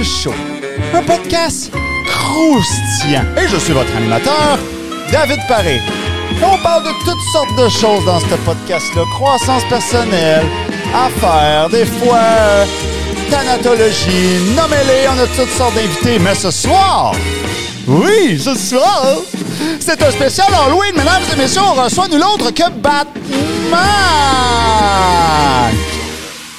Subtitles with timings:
[0.00, 1.72] Un podcast
[2.06, 3.24] croustillant.
[3.36, 4.56] Et je suis votre animateur,
[5.10, 5.80] David Paré.
[6.40, 9.02] On parle de toutes sortes de choses dans ce podcast-là.
[9.14, 10.46] Croissance personnelle,
[10.94, 12.64] affaires, des fois, euh,
[13.28, 16.20] thanatologie, nommez-les, on a toutes sortes d'invités.
[16.20, 17.12] Mais ce soir,
[17.88, 19.16] oui, ce soir,
[19.80, 23.74] c'est un spécial Halloween, mesdames et messieurs, on reçoit nul autre que Batman!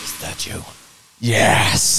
[0.05, 0.59] Statue.
[1.21, 1.98] Yes!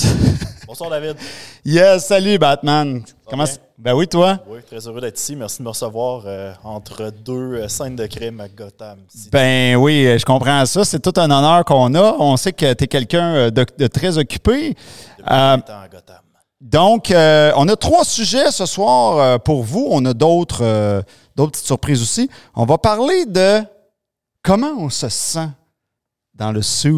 [0.80, 1.16] Bonsoir David.
[1.62, 3.02] Yes, salut Batman.
[3.28, 4.38] Comment c'est- Ben oui, toi?
[4.48, 5.36] Oui, très heureux d'être ici.
[5.36, 9.00] Merci de me recevoir euh, entre deux euh, scènes de crime à Gotham.
[9.08, 9.28] City.
[9.30, 10.82] Ben oui, euh, je comprends ça.
[10.86, 12.16] C'est tout un honneur qu'on a.
[12.18, 14.70] On sait que tu es quelqu'un de, de très occupé.
[14.70, 14.76] Depuis
[15.30, 16.16] euh, 20 ans à Gotham.
[16.62, 19.86] Donc, on a trois sujets ce soir pour vous.
[19.90, 21.04] On a d'autres
[21.36, 22.30] d'autres petites surprises aussi.
[22.54, 23.60] On va parler de
[24.42, 25.48] comment on se sent
[26.34, 26.94] dans le suit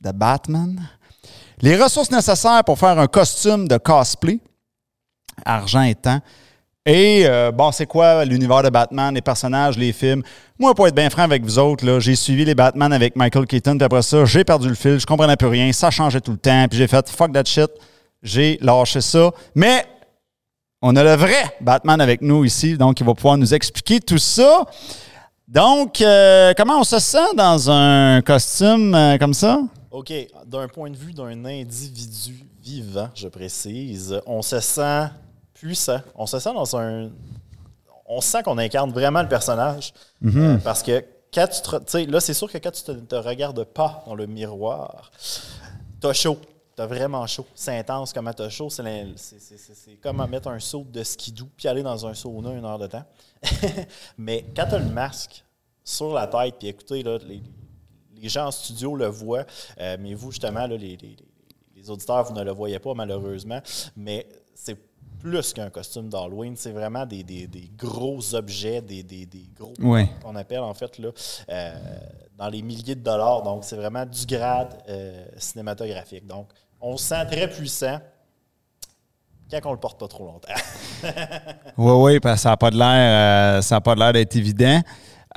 [0.00, 0.80] de Batman,
[1.62, 4.40] les ressources nécessaires pour faire un costume de cosplay,
[5.44, 6.20] argent et temps.
[6.86, 10.22] Et euh, bon, c'est quoi l'univers de Batman, les personnages, les films?
[10.58, 13.76] Moi, pour être bien franc avec vous autres, j'ai suivi les Batman avec Michael Keaton,
[13.76, 16.38] puis après ça, j'ai perdu le fil, je comprenais plus rien, ça changeait tout le
[16.38, 17.70] temps, puis j'ai fait fuck that shit,
[18.22, 19.30] j'ai lâché ça.
[19.54, 19.84] Mais
[20.80, 24.18] on a le vrai Batman avec nous ici, donc il va pouvoir nous expliquer tout
[24.18, 24.64] ça.
[25.46, 29.60] Donc, euh, comment on se sent dans un costume euh, comme ça?
[29.90, 30.12] OK,
[30.46, 35.08] d'un point de vue d'un individu vivant, je précise, on se sent
[35.60, 36.00] puissant.
[36.14, 37.10] On se sent dans un.
[38.06, 39.92] On sent qu'on incarne vraiment le personnage.
[40.24, 41.76] Euh, parce que quand tu te.
[41.76, 45.10] Tu sais, là, c'est sûr que quand tu te, te regardes pas dans le miroir,
[46.00, 46.38] t'as chaud.
[46.76, 47.46] T'as vraiment chaud.
[47.54, 48.70] C'est intense comment t'as chaud.
[48.70, 48.84] C'est
[50.00, 53.04] comme mettre un saut de skidoo puis aller dans un sauna une heure de temps.
[54.18, 55.44] Mais quand t'as le masque
[55.84, 57.42] sur la tête, puis écoutez, là, les,
[58.20, 59.44] les gens en studio le voient,
[59.80, 61.16] euh, mais vous, justement, là, les, les-
[61.76, 63.60] les auditeurs, vous ne le voyez pas, malheureusement.
[63.96, 64.76] Mais c'est
[65.18, 66.54] plus qu'un costume d'Halloween.
[66.56, 69.02] C'est vraiment des, des- des gros objets, des,
[69.56, 69.72] gros
[70.22, 71.08] qu'on appelle en fait là,
[71.48, 71.74] euh,
[72.36, 73.42] dans les milliers de dollars.
[73.42, 76.26] Donc, c'est vraiment du grade euh, cinématographique.
[76.26, 76.48] Donc,
[76.80, 77.98] on se sent très puissant
[79.50, 80.48] quand on le porte pas trop longtemps.
[81.78, 84.12] Oui, oui, parce que ça n'a pas de l'air, euh, ça a pas de l'air
[84.12, 84.80] d'être évident.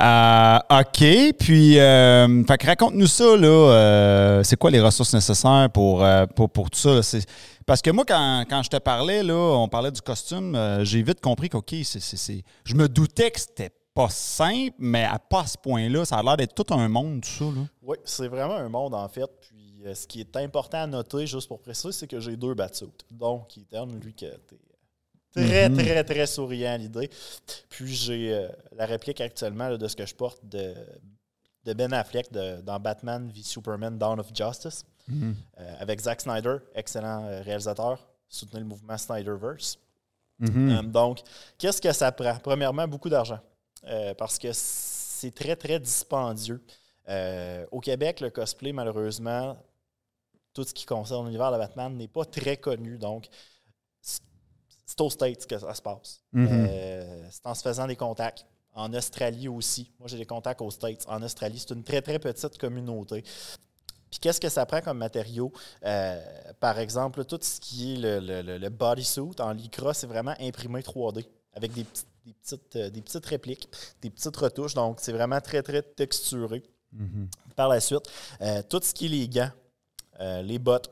[0.01, 3.47] Euh, OK, puis, euh, que raconte-nous ça, là.
[3.47, 6.99] euh, c'est quoi les ressources nécessaires pour, euh, pour, tout ça?
[7.65, 11.21] Parce que moi, quand, quand je te parlais, là, on parlait du costume, j'ai vite
[11.21, 15.57] compris qu'OK, c'est, c'est- je me doutais que c'était pas simple, mais à pas ce
[15.59, 17.61] point-là, ça a l'air d'être tout un monde, tout ça, là.
[17.83, 19.29] oui, c'est vraiment un monde, en fait.
[19.41, 22.87] Puis, ce qui est important à noter, juste pour préciser, c'est que j'ai deux batsuits.
[23.11, 24.57] Donc, Ethan, lui, que t'es
[25.33, 25.77] très, Mhm.
[25.77, 27.09] très, très souriant à l'idée.
[27.69, 30.73] Puis, j'ai euh, la réplique actuellement là, de ce que je porte de,
[31.66, 34.85] de Ben Affleck de- dans Batman v Superman Dawn of Justice.
[35.11, 35.33] Euh,
[35.79, 37.99] avec Zack Snyder, excellent euh, réalisateur.
[38.29, 39.77] Soutenez le mouvement Snyderverse.
[40.41, 41.19] Euh, donc,
[41.57, 42.35] qu'est-ce que ça prend?
[42.38, 43.39] Premièrement, beaucoup d'argent.
[44.17, 46.61] Parce que c'est très, très dispendieux.
[47.71, 49.57] Au Québec, le cosplay, malheureusement,
[50.53, 52.97] tout ce qui concerne l'univers de Batman n'est pas très connu.
[52.97, 53.27] Donc,
[54.85, 56.21] c'est aux States que ça se passe.
[56.33, 56.47] Mhm.
[56.69, 58.45] Euh, c'est en se faisant des contacts.
[58.75, 59.91] En Australie aussi.
[59.99, 61.05] Moi, j'ai des contacts aux States.
[61.07, 63.21] En Australie, c'est une très, très petite communauté.
[64.09, 65.51] Puis qu'est-ce que ça prend comme matériau?
[65.85, 66.19] Euh,
[66.59, 70.33] par exemple, tout ce qui est le, le, le- le bodysuit en lycra, c'est vraiment
[70.39, 71.23] imprimé 3D
[71.53, 73.69] avec des, petites- des, petites, euh, des petites répliques,
[74.01, 74.73] des petites retouches.
[74.73, 76.63] Donc, c'est vraiment très, très texturé.
[77.55, 78.09] Par la suite,
[78.69, 79.51] tout ce qui est les gants,
[80.19, 80.89] les bottes,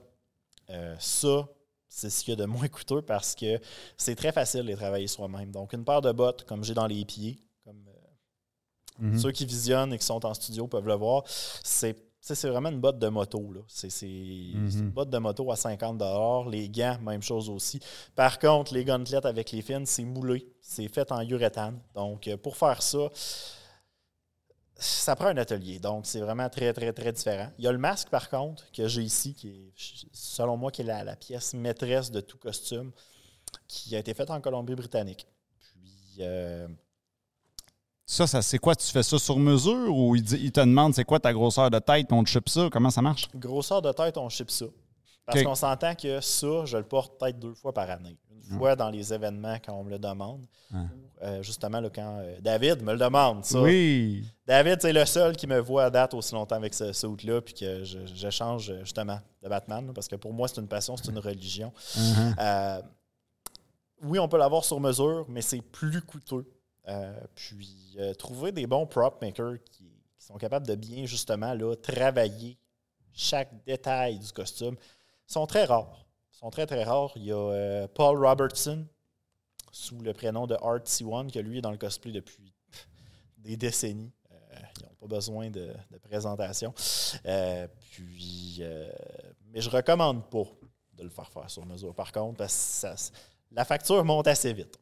[1.00, 1.48] ça,
[1.94, 3.60] c'est ce qu'il y a de moins coûteux parce que
[3.98, 5.52] c'est très facile de les travailler soi-même.
[5.52, 7.98] Donc, une paire de bottes, comme j'ai dans les pieds, comme euh,
[9.00, 9.18] Mhm.
[9.18, 11.24] ceux qui visionnent et qui sont en studio peuvent le voir,
[11.64, 11.96] c'est
[12.44, 13.42] vraiment une botte de moto.
[13.68, 16.02] C'est c'est une botte de moto à 50
[16.50, 17.80] Les gants, même chose aussi.
[18.16, 20.48] Par contre, les gauntlettes avec les fines, c'est moulé.
[20.62, 21.80] C'est fait en uréthane.
[21.96, 23.10] Donc, euh, pour faire ça,
[24.84, 25.80] ça prend un atelier.
[25.80, 27.50] Donc, c'est vraiment très, très, très différent.
[27.58, 29.74] Il y a le masque, par contre, que j'ai ici, qui est,
[30.12, 32.92] selon moi, qui est la, la pièce maîtresse de tout costume,
[33.68, 35.28] qui a été faite en Colombie-Britannique.
[35.60, 36.68] Puis, euh,
[38.06, 38.76] Ça, ça c'est quoi?
[38.76, 41.70] Tu fais ça sur mesure ou il, dit- il te demande c'est quoi ta grosseur
[41.70, 42.68] de tête, on te chip ça?
[42.72, 43.30] Comment ça marche?
[43.36, 44.66] grosseur de tête, on ship ça.
[45.26, 48.18] Parce qu'on s'entend que ça, je le porte peut-être deux fois par année.
[48.58, 50.46] Fois dans les événements quand on me le demande.
[51.22, 53.46] Euh, justement là, quand euh, David me le demande.
[53.46, 53.62] Ça.
[53.62, 54.24] Oui.
[54.48, 57.54] David, c'est le seul qui me voit à date aussi longtemps avec ce suit-là, puis
[57.54, 60.98] que je, je change justement de Batman, là, parce que pour moi, c'est une passion,
[60.98, 61.72] c'est une religion.
[62.40, 62.82] Euh,
[64.04, 66.46] oui, on peut l'avoir sur mesure, mais c'est plus coûteux.
[66.88, 69.84] Euh, puis, euh, trouver des bons prop makers qui,
[70.18, 72.58] qui sont capables de bien, justement, là, travailler
[73.14, 74.76] chaque détail du costume
[75.28, 76.06] sont très rares.
[76.42, 77.12] Sont très, très rares.
[77.16, 78.86] Il y a euh, Paul Robertson,
[79.72, 82.54] sous le prénom de Art C1, que lui est dans le cosplay depuis
[83.38, 84.12] des décennies.
[84.32, 84.36] Euh,
[84.80, 86.74] ils n'ont pas besoin de, de présentation.
[87.26, 88.62] Euh, puis,
[89.52, 90.44] mais je recommande pas
[90.94, 93.12] de le faire faire sur mesure, par contre, parce que ça-
[93.52, 94.78] la facture monte assez vite.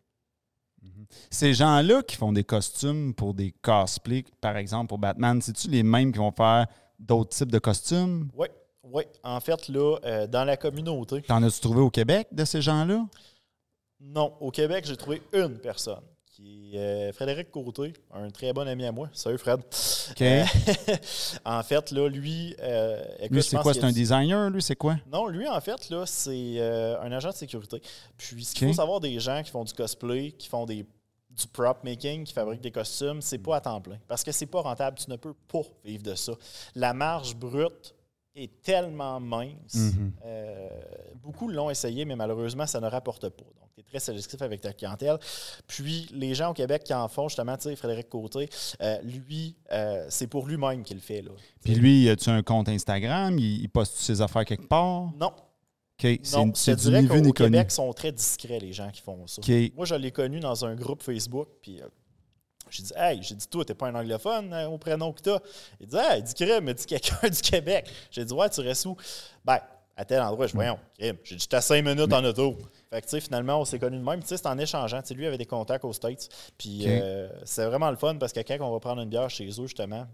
[1.29, 5.83] Ces gens-là qui font des costumes pour des cosplays, par exemple pour Batman, c'est-tu les
[5.83, 6.67] mêmes qui vont faire
[6.97, 8.29] d'autres types de costumes?
[8.35, 8.47] Oui,
[8.91, 9.03] oui.
[9.23, 13.05] En fait, là, euh, dans la communauté, T'en as-tu trouvé au Québec de ces gens-là?
[14.01, 18.65] non, au Québec, j'ai trouvé une personne qui est euh, Frédéric Côté, un très bon
[18.65, 19.09] ami à moi.
[19.11, 19.59] Salut Fred.
[19.59, 20.21] OK.
[20.21, 20.45] Euh,
[21.45, 23.73] en fait, là, lui, euh, écoute, lui, c'est quoi?
[23.73, 24.61] C'est un designer, lui?
[24.61, 24.95] C'est quoi?
[25.11, 27.81] Non, lui, en fait, là, c'est un agent de sécurité.
[28.15, 30.85] Puis, ce qu'il faut savoir des gens qui font du cosplay, qui font des,
[31.29, 33.97] du prop making, qui fabriquent des costumes, c'est pas à temps plein.
[34.07, 34.97] Parce que c'est pas rentable.
[34.97, 36.33] Tu ne peux pas vivre de ça.
[36.73, 37.93] La marge brute
[38.39, 39.75] est tellement mince.
[39.75, 40.11] Mhm.
[40.25, 40.69] Euh,
[41.21, 43.43] beaucoup l'ont essayé, mais malheureusement, ça ne rapporte pas.
[43.43, 45.17] Donc, tu es très sélectif avec ta clientèle.
[45.67, 48.49] Puis, les gens au Québec qui en font, justement, tu sais, Frédéric Côté,
[48.81, 51.21] euh, lui, euh, c'est pour lui-même qu'il le fait.
[51.21, 51.31] Là.
[51.63, 53.37] Puis lui, as-tu un compte Instagram?
[53.37, 55.11] Il, il poste ses affaires quelque part?
[55.19, 55.31] Non,
[56.01, 56.19] OK.
[56.23, 57.33] C'est Non, du.
[57.33, 59.41] Québec, sont très discrets, les gens qui font ça.
[59.75, 61.81] Moi, je l'ai connu dans un groupe Facebook, puis
[62.71, 65.39] j'ai dit, hey, j'ai dit, toi, t'es pas un anglophone euh, au prénom que t'as.
[65.79, 67.89] Il dit, hey, dis crème, mais dis quelqu'un du Québec.
[68.11, 68.95] J'ai dit, ouais, tu restes où?
[69.43, 69.59] Ben,
[69.95, 71.17] à tel endroit, je voyons, crème.
[71.23, 72.57] J'ai dit, j'étais à cinq minutes en auto.
[72.89, 74.21] Fait que, tu sais, finalement, on s'est connus de même.
[74.21, 75.01] Tu sais, c'est en échangeant.
[75.01, 76.29] Tu sais, lui avait des contacts aux States.
[76.57, 79.47] Puis, euh, c'est vraiment le fun parce que quand on va prendre une bière chez
[79.49, 80.07] eux, justement,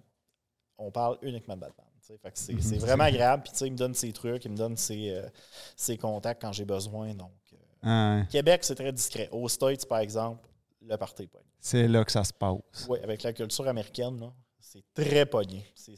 [0.77, 1.85] on parle uniquement de Batman.
[2.01, 2.61] c'est Mhm.
[2.61, 3.43] c'est vraiment agréable.
[3.43, 5.27] Puis, tu sais, il me donne ses trucs, il me donne ses, euh,
[5.75, 7.13] ses contacts quand j'ai besoin.
[7.13, 9.29] Donc, euh, Ah, Québec, c'est très discret.
[9.31, 10.47] Aux States, par exemple,
[10.87, 11.29] le party
[11.59, 12.85] c'est là que ça se passe.
[12.87, 15.65] Oui, avec la culture américaine, c'est très pogné.
[15.75, 15.95] C'est,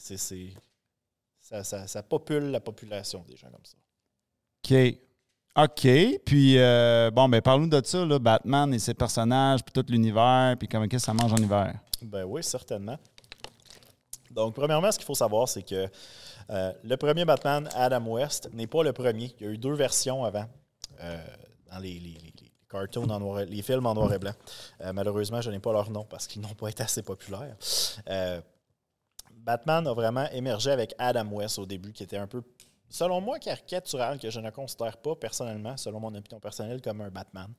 [1.39, 3.77] ça, ça, ça popule la population des gens comme ça.
[4.63, 4.97] OK.
[5.57, 6.21] OK.
[6.25, 10.55] Puis, euh, bon, ben, parle-nous de ça, là, Batman et ses personnages, puis tout l'univers,
[10.59, 11.73] puis comment qu'est-ce que ça mange en hiver?
[12.01, 12.97] Ben oui, certainement.
[14.31, 15.87] Donc, premièrement, ce qu'il faut savoir, c'est que
[16.49, 19.33] euh, le premier Batman, Adam West, n'est pas le premier.
[19.39, 20.45] Il y a eu deux versions avant,
[21.01, 21.25] euh,
[21.71, 22.17] dans les- les
[22.69, 24.33] cartoons, en noir et- les films en noir et blanc.
[24.81, 27.55] Euh, malheureusement, je n'ai pas leur nom parce qu'ils n'ont pas été assez populaires.
[28.09, 28.41] Euh,
[29.31, 32.41] Batman a vraiment émergé avec Adam West au début, qui était un peu,
[32.89, 37.09] selon moi, caricatural, que je ne considère pas personnellement, selon mon opinion personnelle, comme un
[37.09, 37.53] Batman.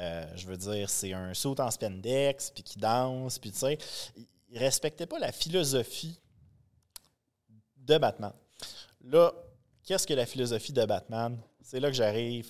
[0.00, 3.78] Euh, je veux dire, c'est un saut en spandex, puis qui danse, puis tu sais,
[4.16, 4.26] il-
[4.58, 6.18] respectait pas la philosophie
[7.76, 8.32] de Batman.
[9.04, 9.32] Là,
[9.84, 11.38] qu'est-ce que la philosophie de Batman?
[11.62, 12.48] C'est là que j'arrive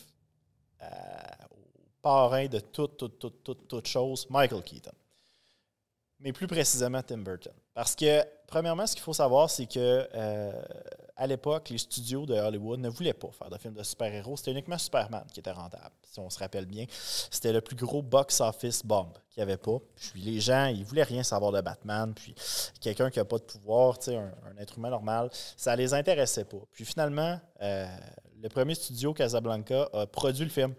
[2.03, 4.93] parrain de toute, toute, toute, toute, toute chose, Michael Keaton.
[6.21, 7.53] Mais plus précisément Tim Burton.
[7.75, 10.63] Parce que, premièrement, ce qu'il faut savoir, c'est que euh,
[11.15, 14.37] à l'époque, les studios de Hollywood ne voulaient pas faire de films de super-héros.
[14.37, 16.87] C'était uniquement Superman qui était rentable, si on se rappelle bien.
[16.91, 19.79] C'était le plus gros box-office bomb qu'il n'y avait pas.
[19.95, 22.13] Puis les gens, ils voulaient rien savoir de Batman.
[22.15, 22.35] Puis
[22.81, 26.59] quelqu'un qui n'a pas de pouvoir, un, un être humain normal, ça les intéressait pas.
[26.73, 27.87] Puis finalement, euh,
[28.41, 30.75] le premier studio, Casablanca, a produit le film.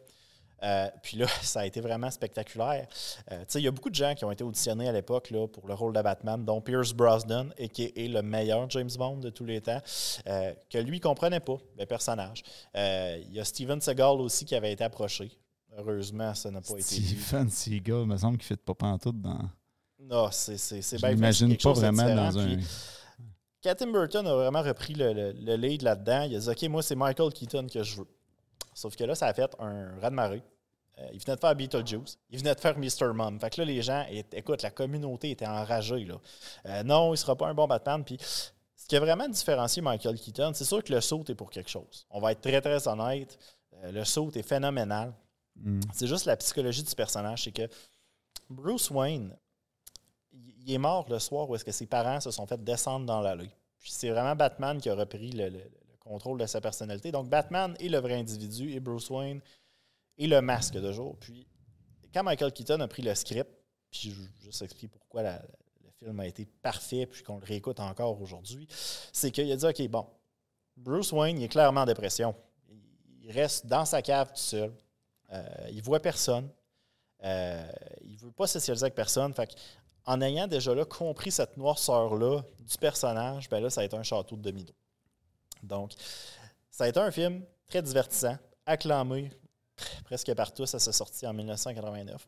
[0.63, 2.87] Euh, puis là, ça a été vraiment spectaculaire.
[3.31, 5.29] Euh, tu sais, il y a beaucoup de gens qui ont été auditionnés à l'époque
[5.31, 8.89] là, pour le rôle de Batman, dont Pierce Brosnan, et qui est le meilleur James
[8.97, 9.81] Bond de tous les temps,
[10.27, 12.43] euh, que lui ne comprenait pas, le personnage.
[12.75, 15.31] Euh, Il y a Steven Seagal aussi qui avait été approché.
[15.77, 17.05] Heureusement, ça n'a pas été lui.
[17.07, 19.49] Stephen Seagal, il me semble qu'il ne fit pas pantoute dans.
[20.01, 21.15] Non, c'est c'est- c'est Je bien fait,
[21.49, 22.55] quelque pas vraiment dans un.
[23.61, 26.81] Puis, Burton a vraiment repris le, le- le lead là-dedans, il a dit OK, moi,
[26.81, 28.07] c'est Michael Keaton que je veux.
[28.79, 30.41] Sauf que là, ça a fait un raz-de-marée.
[30.99, 32.17] Euh, il venait de faire Beetlejuice.
[32.29, 33.13] Il venait de faire Mr.
[33.13, 33.37] Mom.
[33.37, 36.05] Fait que là, les gens, écoute, la communauté était enragée.
[36.05, 36.15] Là.
[36.65, 38.05] Euh, non, il ne sera pas un bon Batman.
[38.05, 41.49] Puis, ce qui a vraiment différencié Michael Keaton, c'est sûr que le saut est pour
[41.49, 42.07] quelque chose.
[42.09, 43.37] On va être très, très honnête.
[43.83, 45.13] Euh, le saut est phénoménal.
[45.57, 45.81] Mm.
[45.93, 47.43] C'est juste la psychologie du personnage.
[47.43, 47.67] C'est que
[48.49, 49.35] Bruce Wayne,
[50.31, 53.19] il est mort le soir où est-ce que ses parents se sont fait descendre dans
[53.19, 53.51] l'allée.
[53.77, 55.51] Puis c'est vraiment Batman qui a repris le
[56.09, 57.11] contrôle de sa personnalité.
[57.11, 59.41] Donc Batman est le vrai individu et Bruce Wayne
[60.17, 61.15] est le masque de jour.
[61.19, 61.47] Puis
[62.13, 63.49] quand Michael Keaton a pris le script,
[63.91, 68.19] puis je juste expliquer pourquoi le film a été parfait puis qu'on le réécoute encore
[68.21, 68.67] aujourd'hui,
[69.13, 70.07] c'est qu'il a dit OK, bon,
[70.75, 72.35] Bruce Wayne il est clairement en dépression.
[73.21, 74.73] Il reste dans sa cave tout seul.
[75.31, 76.49] Euh, il voit personne.
[77.23, 77.71] Euh,
[78.03, 79.31] il veut pas socialiser avec personne.
[79.35, 79.53] Fait
[80.05, 84.01] en ayant déjà là compris cette noirceur-là du personnage, ben là, ça a été un
[84.01, 84.73] château de domino.
[85.63, 85.93] Donc,
[86.71, 89.31] ça a été un film très divertissant, acclamé
[90.05, 90.65] presque partout.
[90.65, 92.27] Ça s'est sorti en 1989.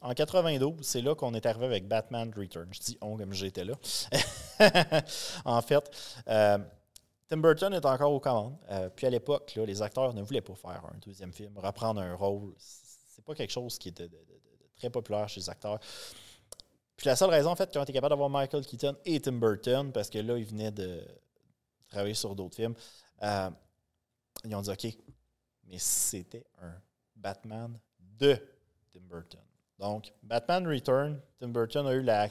[0.00, 2.68] En 92, c'est là qu'on est arrivé avec Batman Return.
[2.72, 3.74] Je dis on comme j'étais là.
[5.44, 5.90] en fait,
[6.28, 6.58] euh,
[7.28, 8.56] Tim Burton est encore aux commandes.
[8.70, 12.14] Euh, puis à l'époque, les acteurs ne voulaient pas faire un deuxième film, reprendre un
[12.14, 12.52] rôle.
[12.58, 14.20] C'est pas quelque chose qui était de-
[14.76, 15.78] très populaire chez les acteurs.
[16.96, 19.32] Puis la seule raison, en fait, qu'ils ont été capables d'avoir Michael Keaton et Tim
[19.32, 21.02] Burton, parce que là, ils venaient de
[21.94, 22.74] travailler sur d'autres films,
[23.22, 23.50] euh,
[24.44, 24.86] ils ont dit OK,
[25.64, 26.74] mais c'était un
[27.16, 28.34] Batman de
[28.92, 29.40] Tim Burton.
[29.78, 32.28] Donc, Batman Return, Tim Burton a eu la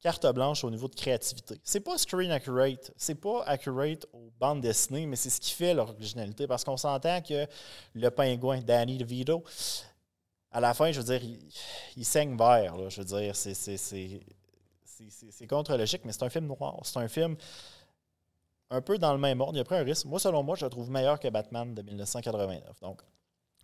[0.00, 1.58] carte blanche au niveau de créativité.
[1.62, 5.74] C'est pas screen accurate, c'est pas accurate aux bandes dessinées, mais c'est ce qui fait
[5.74, 7.46] leur originalité parce qu'on s'entend que
[7.94, 9.42] le pingouin Danny DeVito,
[10.50, 11.22] à la fin, je veux dire,
[11.96, 12.88] il, saigne vert.
[12.88, 13.54] je veux dire, c'est-
[15.30, 16.80] c'est contre-logique, mais c'est un film noir.
[16.84, 17.36] C'est un film
[18.70, 19.56] un peu dans le même ordre.
[19.56, 20.06] Il a pris un risque.
[20.06, 22.80] Moi, selon moi, je le trouve meilleur que Batman de 1989.
[22.80, 23.02] Donc,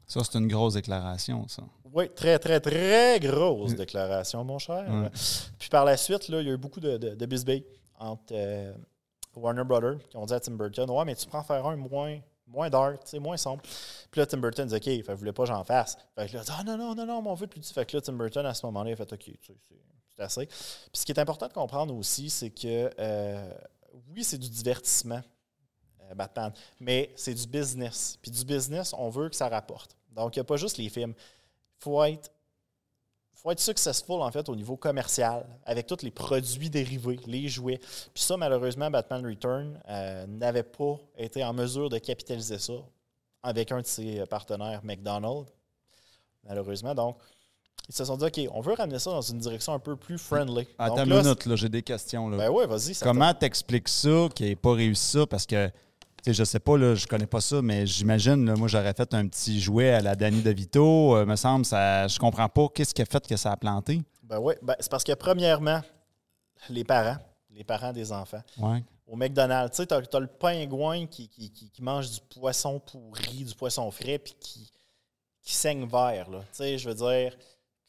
[0.06, 1.62] Ça, c'est une grosse déclaration, ça.
[1.92, 4.85] oui, très, très, très grosse déclaration, mon cher.
[4.88, 5.11] Ouais.
[5.59, 7.64] Puis par la suite, là, il y a eu beaucoup de, de,
[7.99, 8.73] entre euh,
[9.37, 12.18] Warner Brothers qui ont dit à Tim Burton Ouais, mais tu prends faire un moins,
[12.47, 13.62] moins dark, moins sombre.
[14.11, 15.97] Puis là, Tim Burton dit OK, fait, ne voulait pas que j'en fasse.
[16.16, 17.71] Fait que là, il dit Ah non, non, non, non, mais on veut plus.
[17.73, 19.30] Fait que là, Tim Burton, à ce moment-là, il a fait OK,
[20.16, 20.47] c'est assez.
[20.47, 20.56] Puis
[20.94, 23.54] ce qui est important de comprendre aussi, c'est que euh,
[24.11, 25.22] oui, c'est du divertissement.
[26.11, 26.52] euh, Batman.
[26.80, 28.18] Mais c'est du business.
[28.22, 29.96] Puis du business, on veut que ça rapporte.
[30.11, 31.14] Donc, il n'y a pas juste les films.
[31.16, 32.30] Il faut être,
[33.34, 37.78] faut être successful, en fait, au niveau commercial, avec tous les produits dérivés, les jouets.
[37.78, 42.75] Puis ça, malheureusement, Batman Return euh, n'avait pas été en mesure de capitaliser ça
[43.42, 45.50] avec un de ses partenaires, McDonald's,
[46.44, 46.94] malheureusement.
[46.94, 47.16] Donc,
[47.88, 50.18] ils se sont dit, OK, on veut ramener ça dans une direction un peu plus
[50.18, 50.66] friendly.
[50.78, 52.28] Attends une minute, là, j'ai des questions.
[52.28, 52.36] Là.
[52.38, 52.94] Ben oui, vas-y.
[53.00, 55.26] Comment t'expliques ça, qu'il n'ait pas réussi ça?
[55.26, 55.72] Parce que, tu
[56.26, 59.26] sais, je sais pas, là, je connais pas ça, mais j'imagine, moi, j'aurais fait un
[59.26, 61.16] petit jouet à la Danny DeVito.
[61.16, 64.00] Euh, me semble, ça, je comprends pas qu'est-ce qui a fait que ça a planté.
[64.22, 65.80] Ben oui, ben, c'est parce que premièrement,
[66.70, 67.16] les parents,
[67.50, 68.82] les parents des enfants, Ouais.
[69.06, 72.78] au McDonald's, tu sais, t'as, t'as le pingouin qui, qui, qui- qui mange du poisson
[72.80, 74.70] pourri, du poisson frais, puis qui,
[75.42, 76.38] qui saigne vert, là.
[76.40, 77.36] Tu sais, je veux dire,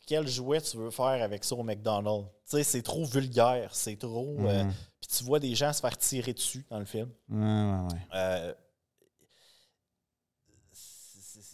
[0.06, 2.28] quel jouet tu veux faire avec ça au McDonald's?
[2.50, 4.36] Tu sais, c'est trop vulgaire, c'est trop...
[4.40, 4.66] euh,
[5.00, 7.10] puis tu vois des gens se faire tirer dessus dans le film.
[7.30, 8.00] Ouais, ouais, ouais.
[8.16, 8.54] Euh,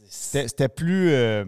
[0.09, 1.45] C'était plus, euh,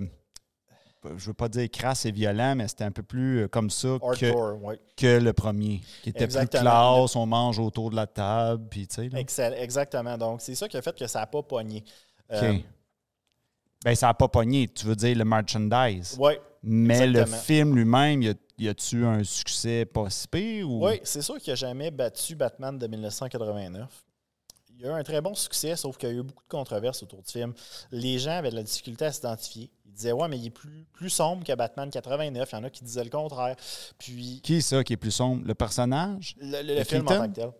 [1.17, 3.97] je veux pas dire crasse et violent, mais c'était un peu plus euh, comme ça
[3.99, 4.79] que, hardcore, ouais.
[4.95, 6.61] que le premier, qui était Exactement.
[6.61, 9.53] plus classe, on mange autour de la table, puis tu sais.
[9.57, 10.17] exactement.
[10.17, 11.83] Donc, c'est ça qui a fait que ça n'a pas pogné.
[12.31, 12.63] OK.
[13.83, 16.15] Ben, ça n'a pas pogné, tu veux dire le merchandise.
[16.19, 17.25] ouais, Mais exactement.
[17.37, 20.85] le film lui-même, y y a-tu un succès pas si pire ou...
[20.85, 23.89] Oui, c'est sûr qu'il n'a jamais battu Batman de 1989.
[24.77, 27.01] Il a eu un très bon succès, sauf qu'il y a eu beaucoup de controverses
[27.01, 27.53] autour du film.
[27.91, 29.71] Les gens avaient de la difficulté à s'identifier.
[29.85, 32.49] Ils disaient, ouais, mais il est plus, plus sombre que Batman 89.
[32.51, 33.55] Il y en a qui disaient le contraire.
[33.97, 35.43] Puis, Qui est ça qui est plus sombre?
[35.45, 36.35] Le personnage?
[36.39, 37.51] le, le- le Le film en tant que tel.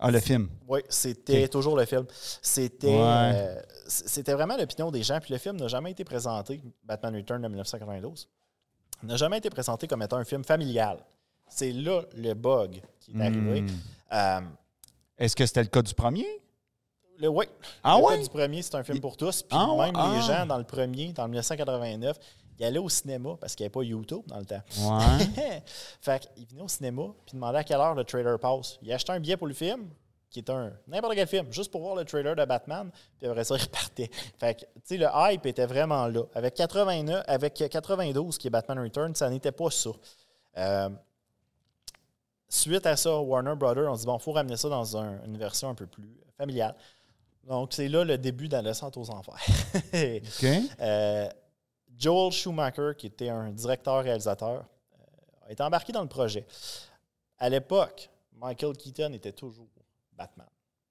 [0.00, 0.48] Ah, le film.
[0.68, 2.06] Oui, c'était toujours le film.
[2.42, 3.02] C'était Ouais.
[3.34, 5.18] euh, c'était vraiment l'opinion des gens.
[5.20, 8.28] Puis le film n'a jamais été présenté, Batman Return de 1992,
[9.06, 10.98] n'a jamais été présenté comme étant un film familial.
[11.48, 13.62] C'est là le bug qui est arrivé.
[13.62, 13.68] Hmm.
[14.12, 14.40] Euh,
[15.18, 16.26] Est-ce que c'était le cas du premier?
[17.20, 17.46] le, oui,
[17.82, 18.16] Ah le ouais?
[18.16, 19.42] cas du premier, c'est un film pour tous.
[19.42, 20.12] Puis Ah même Ah.
[20.14, 22.16] les gens dans le premier, dans le 1989,
[22.60, 24.62] ils allaient au cinéma parce qu'il n'y avait pas YouTube dans le temps.
[24.78, 25.62] Ouais.
[26.00, 28.78] fait qu'ils venaient au cinéma puis demandaient à quelle heure le trailer passe.
[28.82, 29.88] Ils achetaient un billet pour le film,
[30.30, 33.44] qui est un n'importe quel film, juste pour voir le trailer de Batman, puis après
[33.44, 34.10] ça, ils repartaient.
[34.38, 36.22] Fait que, tu sais, le hype était vraiment là.
[36.34, 39.90] Avec 89, avec 92, qui est Batman Return, ça n'était pas ça.
[40.58, 40.90] Euh,
[42.48, 45.36] suite à ça, Warner Brothers, on dit, bon, il faut ramener ça dans un- une
[45.38, 46.74] version un peu plus familiale.
[47.44, 49.34] Donc, c'est là le début d'Adolescente aux Enfers.
[49.74, 50.46] OK.
[50.80, 51.28] Euh,
[51.96, 56.46] Joel Schumacher, qui était un directeur-réalisateur, euh, a été embarqué dans le projet.
[57.38, 59.66] À l'époque, Michael Keaton était toujours
[60.18, 60.48] Batman.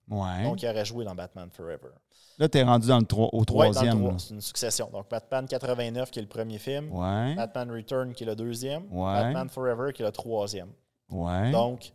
[0.10, 0.44] Ouais.
[0.44, 1.90] Donc, il aurait joué dans Batman Forever.
[2.40, 4.18] Là, t'es rendu dans le au troisième.
[4.20, 4.90] c'est une succession.
[4.92, 6.92] Donc, Batman 89, qui est le premier film.
[6.94, 7.36] Ouais.
[7.36, 8.88] Batman Return, qui est le deuxième.
[8.88, 10.72] Batman Forever, qui est le troisième.
[11.10, 11.52] Ouais.
[11.52, 11.92] Donc,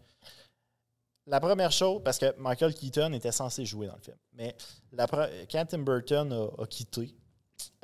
[1.26, 4.56] la première chose, parce que Michael Keaton était censé jouer dans le film, mais
[4.90, 7.14] la quand Tim Burton a, a quitté,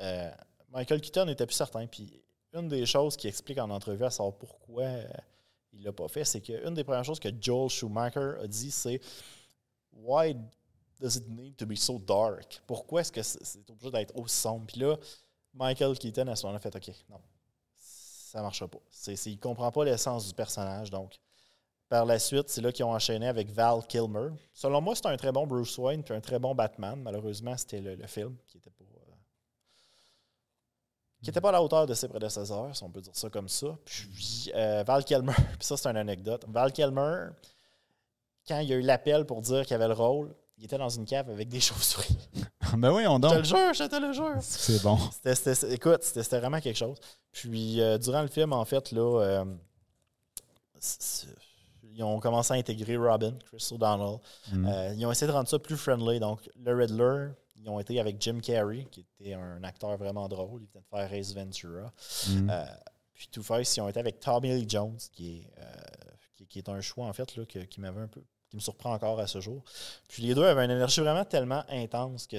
[0.01, 0.29] euh,
[0.71, 1.87] Michael Keaton n'était plus certain.
[1.87, 2.21] Puis
[2.53, 5.03] une des choses qui explique en entrevue à savoir pourquoi euh,
[5.71, 8.99] il l'a pas fait, c'est qu'une des premières choses que Joel Schumacher a dit, c'est
[10.01, 10.35] Why
[10.99, 12.61] does it need to be so dark?
[12.67, 14.65] Pourquoi est-ce que c'est obligé d'être aussi sombre?
[14.67, 14.97] Puis là,
[15.53, 17.21] Michael Keaton, à ce moment-là, fait OK, non,
[17.77, 18.79] ça ne marchera pas.
[19.07, 20.89] Il ne comprend pas l'essence du personnage.
[20.89, 21.19] Donc,
[21.87, 24.29] par la suite, c'est là qu'ils ont enchaîné avec Val Kilmer.
[24.53, 27.01] Selon moi, c'est un très bon Bruce Wayne puis un très bon Batman.
[27.01, 28.83] Malheureusement, c'était le, film qui n'était pas.
[28.83, 29.13] euh,
[31.23, 33.49] qui était pas à la hauteur de ses prédécesseurs, si on peut dire ça comme
[33.49, 33.75] ça.
[33.85, 36.45] Puis euh, Val Kilmer, puis ça c'est une anecdote.
[36.47, 37.29] Val Kilmer,
[38.49, 40.89] quand il y a eu l'appel pour dire qu'il avait le rôle, il était dans
[40.89, 42.17] une cave avec des chauves-souris.
[42.77, 43.37] ben oui, on Je te donne.
[43.37, 44.35] le jure, je te le jure.
[44.41, 44.97] C'est bon.
[45.11, 46.97] C'était- c'était- écoute, c'était c'était vraiment quelque chose.
[47.31, 49.45] Puis, euh, durant le film, en fait, là, euh,
[51.83, 54.17] ils ont commencé à intégrer Robin, Chris O'Donnell.
[54.51, 54.65] Mm.
[54.67, 56.19] Euh, ils ont essayé de rendre ça plus friendly.
[56.19, 60.61] Donc, le Riddler, ils ont été avec Jim Carrey, qui était un acteur vraiment drôle.
[60.63, 61.91] Il venait de faire Race Ventura.
[62.29, 62.49] Mm.
[62.49, 62.65] Euh,
[63.13, 65.47] puis Two-Face, ils ont été avec Tommy Lee Jones, qui est,
[66.35, 68.61] qui, qui est un choix, en fait, là, que- qui m'avait un peu qui me
[68.61, 69.63] surprend encore à ce jour.
[70.07, 72.37] Puis les deux avaient une énergie vraiment tellement intense que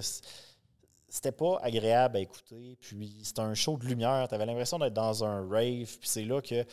[1.08, 2.76] c'était pas agréable à écouter.
[2.80, 4.26] Puis c'était un show de lumière.
[4.28, 5.98] Tu avais l'impression d'être dans un rave.
[5.98, 6.68] Puis c'est là que, tu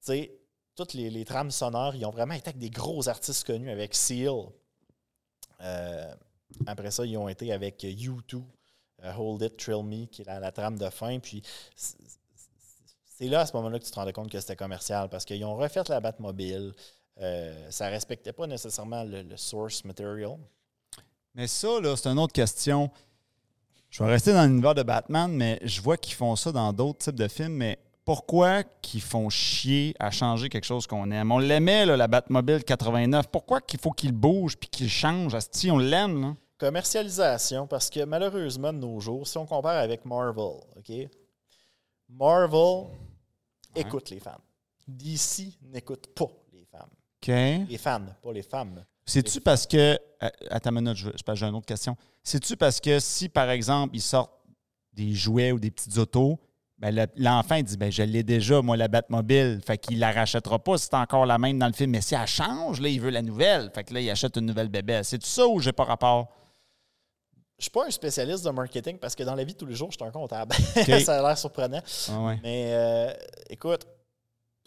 [0.00, 0.38] sais,
[0.74, 4.44] toutes les, trames sonores, ils ont vraiment été avec des gros artistes connus, avec Seal.
[5.60, 6.14] Euh,
[6.66, 8.42] après ça, ils ont été avec U2,
[9.02, 11.18] euh, Hold It, Trill Me, qui est la, trame de fin.
[11.18, 11.42] Puis
[11.74, 15.44] c'est- là, à ce moment-là, que tu te rendais compte que c'était commercial parce qu'ils
[15.44, 16.72] ont refait la Batmobile.
[17.20, 20.36] Euh, ça respectait pas nécessairement le, le source material.
[21.34, 22.90] Mais ça, là, c'est une autre question.
[23.90, 26.98] Je vais rester dans l'univers de Batman, mais je vois qu'ils font ça dans d'autres
[26.98, 27.54] types de films.
[27.54, 31.32] Mais pourquoi qu'ils font chier à changer quelque chose qu'on aime?
[31.32, 33.26] On l'aimait, la Batmobile 89.
[33.28, 35.34] Pourquoi qu'il faut qu'il bouge puis qu'il change?
[35.34, 36.34] Asti, on l'aime, là.
[36.58, 40.92] Commercialisation, parce que malheureusement, de nos jours, si on compare avec Marvel, OK?
[42.08, 42.86] Marvel
[43.76, 44.40] écoute les fans.
[44.88, 46.30] DC n'écoute pas
[47.32, 48.84] les fans, pas les femmes.
[49.04, 49.98] C'est-tu parce que.
[50.20, 51.96] à- Attends une minute, je- j'ai une autre question.
[52.22, 54.32] C'est-tu parce que si, par exemple, ils sortent
[54.92, 56.38] des jouets ou des petites autos,
[56.78, 59.60] ben le- l'enfant dit ben je l'ai déjà, moi, la Batmobile.
[59.66, 61.90] Fait qu'il la rachètera pas si c'est encore la même dans le film.
[61.92, 63.70] Mais si elle change, là, il veut la nouvelle.
[63.74, 65.00] Fait que là, il achète une nouvelle bébé.
[65.04, 66.28] C'est ça ou j'ai pas rapport?
[67.58, 69.74] Je suis pas un spécialiste de marketing parce que dans la vie de tous les
[69.74, 70.54] jours, je suis un comptable.
[71.04, 71.80] Ça a l'air surprenant.
[72.08, 72.38] Ah ouais.
[72.44, 73.12] Mais euh,
[73.50, 73.84] écoute,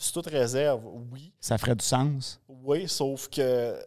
[0.02, 0.82] sous toute réserve,
[1.12, 1.32] oui.
[1.40, 2.40] Ça ferait du sens.
[2.48, 3.78] Oui, sauf que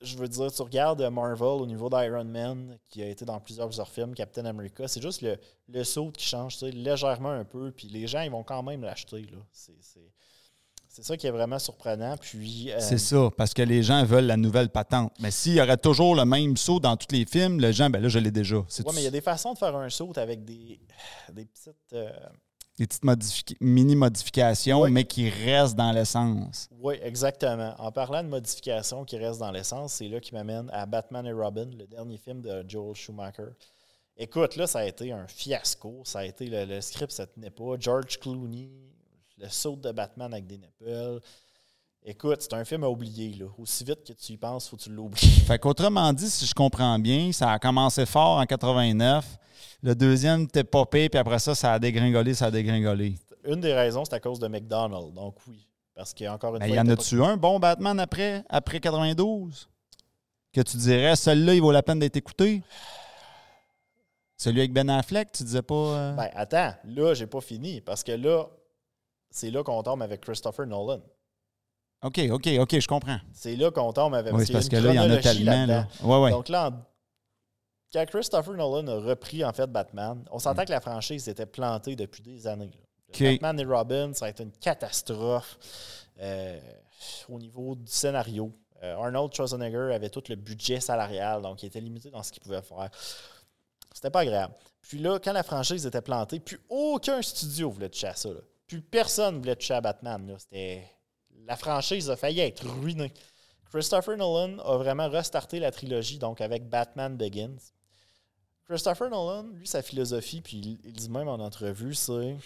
[0.00, 3.66] je veux dire, tu regardes Marvel au niveau d'Iron Man, qui a été dans plusieurs,
[3.68, 5.38] plusieurs films, Captain America, c'est juste le,
[5.68, 8.62] le saut qui change tu sais, légèrement un peu, puis les gens, ils vont quand
[8.62, 9.22] même l'acheter.
[9.22, 9.38] là.
[9.50, 9.72] C'est-
[11.02, 12.16] ça qui est vraiment surprenant.
[12.16, 15.12] Puis, euh, C'est ça, parce que les gens veulent la nouvelle patente.
[15.18, 18.00] Mais s'il y aurait toujours le même saut dans tous les films, les gens, ben
[18.00, 18.58] là, je l'ai déjà.
[18.58, 18.64] Ouais,
[18.94, 20.78] mais il y a des façons de faire un saut avec des,
[21.32, 21.74] des petites.
[21.94, 22.10] euh,
[22.76, 26.68] des petites modifi- mini-modifications, mais qui restent dans l'essence.
[26.80, 27.74] Oui, exactement.
[27.78, 31.32] En parlant de modifications qui restent dans l'essence, c'est là qui m'amène à Batman et
[31.32, 33.48] Robin, le dernier film de Joel Schumacher.
[34.16, 36.02] Écoute, là, ça a été un fiasco.
[36.04, 37.74] Ça a été le, le script, ça tenait pas.
[37.78, 38.70] George Clooney,
[39.38, 41.20] le saut de Batman avec des nipples.
[42.06, 43.34] Écoute, c'est un film à oublier.
[43.34, 43.46] Là.
[43.58, 45.26] Aussi vite que tu y penses, faut que tu l'oublies.
[45.46, 49.38] Fait qu'autrement dit, si je comprends bien, ça a commencé fort en 89.
[49.82, 53.14] Le deuxième était popé, puis après ça, ça a dégringolé, ça a dégringolé.
[53.44, 55.14] Une des raisons, c'est à cause de McDonald's.
[55.14, 55.66] Donc oui.
[55.94, 56.76] Parce qu'encore une Mais fois.
[56.76, 59.68] y en il a-tu un bon Batman après, après 92?
[60.52, 62.62] Que tu dirais, celui-là, il vaut la peine d'être écouté?
[64.36, 65.74] Celui avec Ben Affleck, tu disais pas.
[65.74, 66.12] euh?
[66.14, 67.80] Ben, attends, là, j'ai pas fini.
[67.80, 68.46] Parce que là,
[69.30, 71.00] c'est là qu'on tombe avec Christopher Nolan.
[72.04, 73.18] OK, OK, OK, je comprends.
[73.32, 75.66] C'est là qu'on tombe avec Oui, c'est parce que là, il y en a tellement.
[75.66, 75.88] Là.
[76.02, 76.30] Ouais, ouais.
[76.30, 76.82] Donc là, en-
[77.92, 81.96] quand Christopher Nolan a repris en fait Batman, on s'entend que la franchise était plantée
[81.96, 82.70] depuis des années.
[83.34, 85.58] Batman et Robin, ça a été une catastrophe
[86.20, 86.58] euh,
[87.28, 88.52] au niveau du scénario.
[88.82, 92.42] Euh, Arnold Schwarzenegger avait tout le budget salarial, donc il était limité dans ce qu'il
[92.42, 92.90] pouvait faire.
[93.94, 94.54] C'était pas agréable.
[94.82, 98.28] Puis là, quand la franchise était plantée, plus aucun studio voulait toucher à ça.
[98.30, 98.40] là.
[98.66, 100.34] Plus personne voulait toucher à Batman.
[100.38, 100.82] C'était...
[101.46, 103.12] La franchise a failli être ruinée.
[103.70, 107.58] Christopher Nolan a vraiment restarté la trilogie, donc avec Batman Begins.
[108.64, 112.36] Christopher Nolan, lui, sa philosophie, puis il, dit même en entrevue, c'est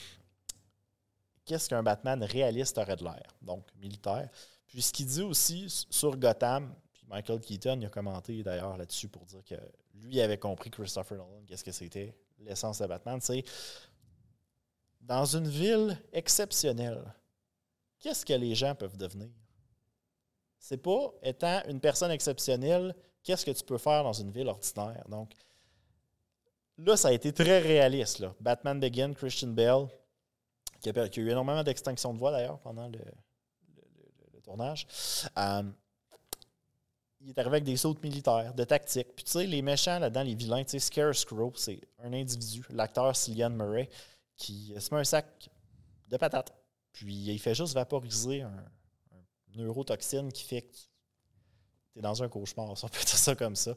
[1.45, 4.29] qu'est-ce qu'un Batman réaliste aurait de l'air, donc militaire.
[4.67, 9.25] Puis ce qu'il dit aussi sur Gotham, puis Michael Keaton a commenté d'ailleurs là-dessus pour
[9.27, 9.55] dire que
[9.95, 13.45] lui avait compris Christopher Nolan, qu'est-ce que c'était l'essence de Batman, c'est
[15.01, 17.03] dans une ville exceptionnelle,
[18.01, 19.31] qu'est-ce que les gens peuvent devenir?
[20.59, 25.05] C'est pas, étant une personne exceptionnelle, qu'est-ce que tu peux faire dans une ville ordinaire?
[25.09, 25.33] Donc,
[26.79, 28.19] là, ça a été très réaliste.
[28.19, 28.35] Là.
[28.41, 29.87] Batman Begin, Christian Bale,
[30.81, 32.99] qui a, eu énormément d'extinction de voix d'ailleurs pendant le
[34.43, 34.87] tournage.
[35.37, 35.63] Euh,
[37.21, 39.09] il est arrivé avec des sautes militaires, de tactique.
[39.15, 43.15] Puis tu sais, les méchants là-dedans, les vilains, tu sais, Scarecrow, c'est un individu, l'acteur
[43.17, 43.89] Cillian Murray,
[44.37, 45.51] qui se met un sac
[46.07, 46.58] de patates.
[46.93, 48.65] Puis il fait juste vaporiser un,
[49.57, 50.75] neurotoxine qui fait que
[51.93, 53.75] tu es dans un cauchemar, si on peut dire ça comme ça.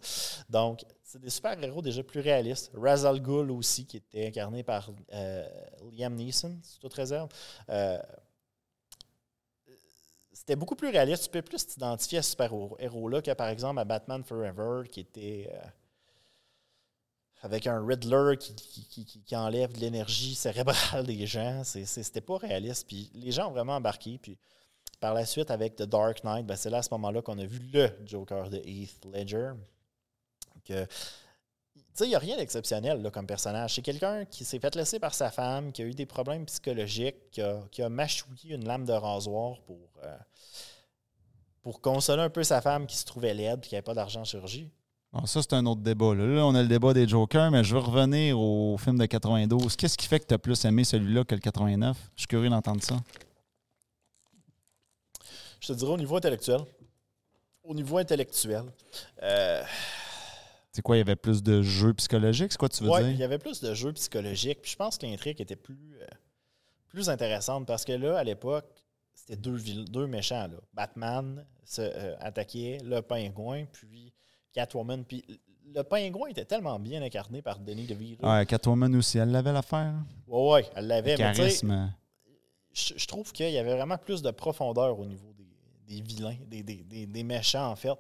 [0.50, 2.72] Donc, c'est des super-héros déjà plus réalistes.
[2.74, 5.48] Ra's al Ghul aussi, qui était incarné par euh,
[5.92, 7.30] Liam Neeson, c'est toute réserve.
[7.70, 8.00] Euh,
[10.34, 11.26] c'était beaucoup plus réaliste.
[11.26, 15.52] Tu peux plus t'identifier à ce super-héros-là que, par exemple, à Batman Forever, qui était
[15.54, 15.60] euh,
[17.42, 18.54] avec un Riddler qui,
[19.26, 21.64] qui, enlève de l'énergie cérébrale des gens.
[21.64, 22.88] C'était pas réaliste.
[22.88, 24.20] Puis les gens ont vraiment embarqué.
[24.20, 24.38] Puis
[25.00, 27.46] par la suite, avec The Dark Knight, ben, c'est là à ce moment-là qu'on a
[27.46, 29.52] vu le Joker de Heath Ledger.
[30.64, 30.86] Que
[32.00, 33.76] il n'y a rien d'exceptionnel comme personnage.
[33.76, 37.32] C'est quelqu'un qui s'est fait laisser par sa femme, qui a eu des problèmes psychologiques,
[37.32, 40.18] qui a, qui a mâchouillé une lame de rasoir pour, euh,
[41.62, 44.22] pour consoler un peu sa femme qui se trouvait laide et qui n'avait pas d'argent
[44.22, 44.70] en chirurgie.
[45.26, 46.16] Ça, c'est un autre débat.
[46.16, 46.46] Là.
[46.46, 49.76] on a le débat des Jokers, mais je veux revenir au film de 92.
[49.76, 51.98] Qu'est-ce qui fait que tu as plus aimé celui-là que le 89?
[52.16, 52.98] Je suis curieux d'entendre ça.
[55.60, 56.62] Je te dirais au niveau intellectuel.
[57.64, 58.64] Au niveau intellectuel,
[59.22, 59.64] euh,
[60.72, 63.00] c'est quoi, il y avait plus de jeux psychologiques, c'est quoi tu veux dire?
[63.06, 64.62] Oui, il y avait plus de jeux psychologiques.
[64.62, 66.08] Puis je pense que l'intrigue était plus, euh,
[66.88, 68.66] plus intéressante parce que là, à l'époque,
[69.14, 70.48] c'était deux, deux méchants.
[70.48, 70.58] Là.
[70.74, 74.14] Batman se, euh, attaquait le pingouin, puis
[74.54, 75.04] Catwoman.
[75.04, 75.24] Puis
[75.74, 78.28] le pingouin était tellement bien incarné par Denis DeVito.
[78.28, 79.94] Ouais, Catwoman aussi, elle l'avait l'affaire.
[80.28, 81.16] Oui, ouais, elle l'avait.
[81.16, 81.94] Charisme.
[82.74, 86.38] Je, je, trouve qu'il y avait vraiment plus de profondeur au niveau des, des vilains,
[86.48, 87.92] des, des, des, méchants, en fait.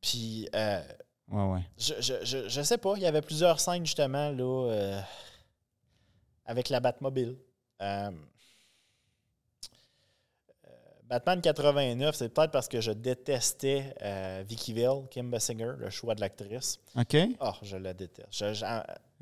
[0.00, 0.82] Puis euh,
[1.30, 1.60] Ouais, ouais.
[1.76, 2.94] Je, je, je, sais pas.
[2.96, 5.00] Il y avait plusieurs scènes, justement, là, euh,
[6.44, 7.36] avec la Batmobile.
[7.82, 8.10] Euh,
[11.08, 13.94] Batman 89, c'est peut-être parce que je détestais
[14.48, 16.80] Vicky Vale, Kim Basinger, le choix de l'actrice.
[16.96, 17.16] OK.
[17.40, 18.28] Oh, je la déteste.
[18.32, 18.64] Je,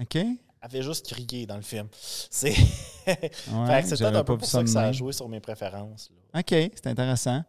[0.01, 0.17] OK.
[0.17, 1.89] Elle fait juste crier dans le film.
[2.31, 2.55] C'est
[3.07, 6.11] ouais, peut-être un peu pour ça que ça a joué sur mes préférences.
[6.35, 7.43] OK, c'est intéressant.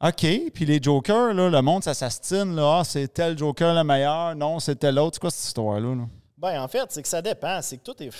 [0.00, 2.54] OK, puis les Jokers, là, le monde, ça s'astine.
[2.56, 5.16] Là, ah, c'est tel Joker le meilleur, non, c'est tel autre.
[5.16, 5.96] C'est quoi cette histoire-là?
[6.38, 7.60] Ben, en fait, c'est que ça dépend.
[7.60, 8.10] C'est que tout est.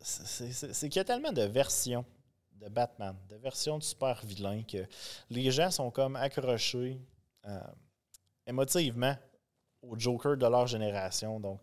[0.00, 2.04] C'est qu'il y a tellement de versions
[2.60, 4.86] de Batman, de versions de super vilains que
[5.30, 7.00] les gens sont comme accrochés
[7.46, 7.60] euh,
[8.46, 9.16] émotivement
[9.82, 11.40] au Joker de leur génération.
[11.40, 11.60] Donc,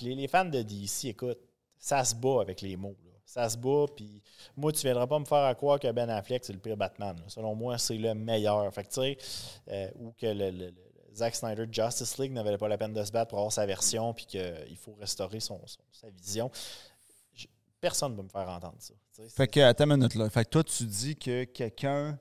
[0.00, 1.38] les, les, fans de DC, écoute,
[1.78, 2.96] ça se bat avec les mots
[3.28, 3.84] ça se bat.
[3.94, 4.22] Puis
[4.56, 6.76] moi, tu ne viendras pas me faire à croire que Ben Affleck, c'est le pire
[6.76, 7.16] Batman.
[7.28, 8.72] Selon moi, c'est le meilleur.
[8.72, 9.18] Fait que, tu sais,
[9.68, 10.72] euh, ou que le,
[11.14, 14.14] Zack Snyder Justice League n'avait pas la peine de se battre pour avoir sa version,
[14.14, 15.60] puis qu'il faut restaurer son,
[15.92, 16.50] sa vision.
[17.80, 18.94] personne ne va me faire entendre ça.
[19.26, 20.30] Fait que, attends une minute là.
[20.30, 22.18] Fait que toi, tu dis que quelqu'un.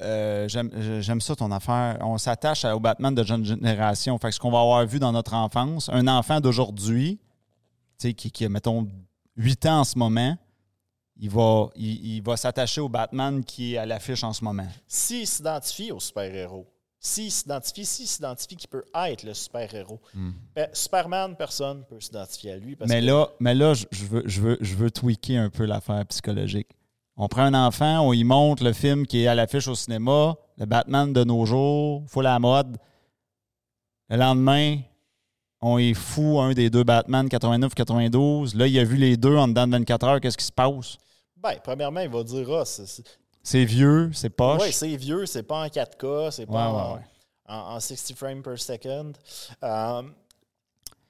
[0.00, 1.98] Euh, j'aime ça ton affaire.
[2.00, 4.16] On s'attache au Batman de jeune génération.
[4.18, 7.20] Fait que ce qu'on va avoir vu dans notre enfance, un enfant d'aujourd'hui,
[7.98, 8.88] tu sais, qui, qui, mettons,
[9.36, 10.36] 8 ans en ce moment,
[11.16, 14.66] il va, il, va s'attacher au Batman qui est à l'affiche en ce moment.
[14.88, 16.66] S'il s'identifie au super-héros,
[17.02, 20.30] s'il s'identifie, s'il s'identifie qu'il peut être le super-héros, hmm.
[20.54, 22.76] ben, Superman, personne ne peut s'identifier à lui.
[22.86, 26.68] mais, là, mais là, je veux, je, veux, je veux tweaker un peu l'affaire psychologique.
[27.16, 30.36] On prend un enfant, on y montre le film qui est à l'affiche au cinéma,
[30.58, 32.76] le Batman de nos jours, full la mode.
[34.10, 34.78] Le lendemain,
[35.62, 38.56] on est fou un des deux Batman 89-92.
[38.56, 40.20] Là, il a vu les deux en dedans de 24 heures.
[40.20, 40.96] Qu'est-ce qui se passe?
[41.36, 42.64] Ben, premièrement, il va dire ah,
[43.42, 44.62] c'est vieux, c'est poche.
[44.62, 47.00] Oui, c'est vieux, c'est pas en 4K, c'est pas
[47.46, 49.12] en, 60 frames per second.
[49.62, 50.02] Euh,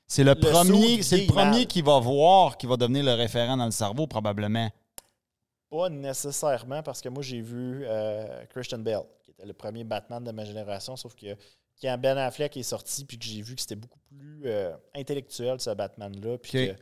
[0.07, 3.67] c'est le, premier, c'est le premier qui va voir, qui va devenir le référent dans
[3.67, 4.71] le cerveau, probablement.
[5.71, 10.25] Pas nécessairement, parce que moi, j'ai vu euh, Christian Bale, qui était le premier Batman
[10.25, 11.37] de ma génération, sauf que
[11.81, 15.61] quand Ben Affleck est sorti, puis que j'ai vu que c'était beaucoup plus euh, intellectuel,
[15.61, 16.75] ce Batman-là, puis que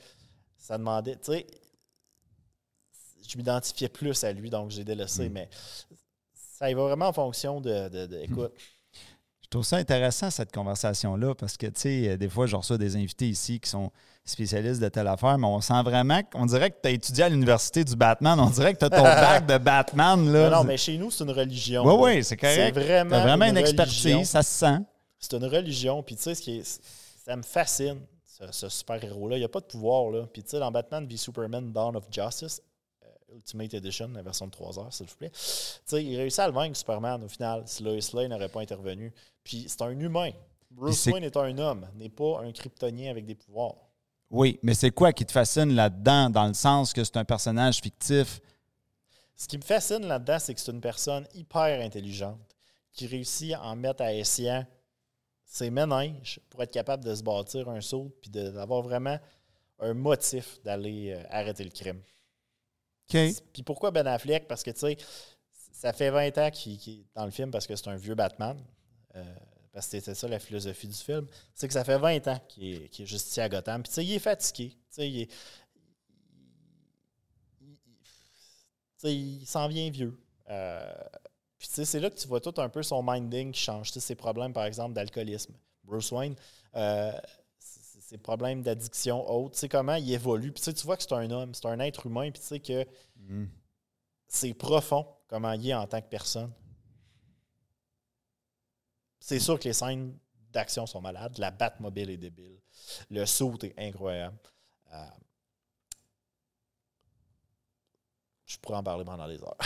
[0.56, 1.46] ça demandait, tu sais,
[3.26, 5.32] je m'identifiais plus à lui, donc j'ai délaissé, hmm.
[5.32, 5.48] mais
[6.34, 8.32] ça y va vraiment en fonction de, de, hmm.
[8.32, 8.52] écoute.
[9.42, 12.96] Je trouve ça intéressant, cette conversation-là, parce que, tu sais, des fois, je reçois des
[12.96, 13.90] invités ici qui sont
[14.26, 17.28] spécialistes de telle affaire, mais on sent vraiment qu'on dirait que tu as étudié à
[17.30, 18.38] l'université du Batman.
[18.38, 20.30] On dirait que tu as ton bac de Batman.
[20.30, 20.50] Là.
[20.50, 21.82] Non, non, mais chez nous, c'est une religion.
[21.82, 22.74] Oui, oui, c'est correct.
[22.74, 24.78] C'est vraiment, vraiment une, expertise, ça se sent.
[25.18, 26.02] C'est une religion.
[26.02, 28.00] Puis, tu sais, ce qui ça me fascine,
[28.50, 29.36] ce, super-héros-là.
[29.36, 30.26] Il n'y a pas de pouvoir, là.
[30.32, 32.67] Puis, tu sais, dans Batman v Superman Dawn of Justice, euh,
[33.34, 35.32] Ultimate Edition, la version de 3 heures, s'il vous plaît.
[35.92, 39.12] Il réussit à le vaincre, Superman, au final, si Lois Lane n'aurait pas intervenu.
[39.44, 40.30] Puis, c'est un humain.
[40.70, 43.76] Bruce Wayne est un homme, n'est pas un kryptonien avec des pouvoirs.
[44.30, 47.80] Oui, mais c'est quoi qui te fascine là-dedans, dans le sens que c'est un personnage
[47.80, 48.40] fictif?
[49.34, 52.56] Ce qui me fascine là-dedans, c'est que c'est une personne hyper intelligente
[52.92, 54.66] qui réussit à en mettre à escient
[55.44, 59.18] ses ménages pour être capable de se bâtir un saut puis d'avoir vraiment
[59.80, 62.02] un motif d'aller euh, arrêter le crime.
[63.08, 64.46] Puis pourquoi Ben Affleck?
[64.46, 64.96] Parce que, tu sais,
[65.72, 68.56] ça fait 20 ans qu'il est dans le film parce que c'est un vieux Batman.
[69.16, 69.24] Euh,
[69.72, 71.26] parce que c'était ça la philosophie du film.
[71.54, 73.82] C'est que ça fait 20 ans qu'il est, est, juste ici à Gotham.
[73.82, 74.70] Puis, tu sais, il est fatigué.
[74.70, 75.28] Tu sais, il,
[79.04, 80.18] il, il s'en vient vieux.
[80.50, 80.92] Euh,
[81.58, 83.88] puis tu sais, c'est là que tu vois tout un peu son minding qui change.
[83.88, 85.54] Tu sais, ses problèmes, par exemple, d'alcoolisme.
[85.84, 86.36] Bruce Wayne,
[86.76, 87.12] euh,
[88.08, 90.50] ses problèmes d'addiction autres, tu sais comment il évolue.
[90.50, 92.46] Puis tu, sais, tu vois que c'est un homme, c'est un être humain, puis tu
[92.46, 93.50] sais que Mhm.
[94.28, 96.50] c'est profond comment il est en tant que personne.
[99.20, 100.16] C'est sûr que les scènes
[100.52, 101.36] d'action sont malades.
[101.36, 102.58] La Batmobile est débile.
[103.10, 104.38] Le saut est incroyable.
[104.94, 105.04] Euh,
[108.46, 109.58] je pourrais en parler pendant des heures.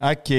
[0.00, 0.32] OK.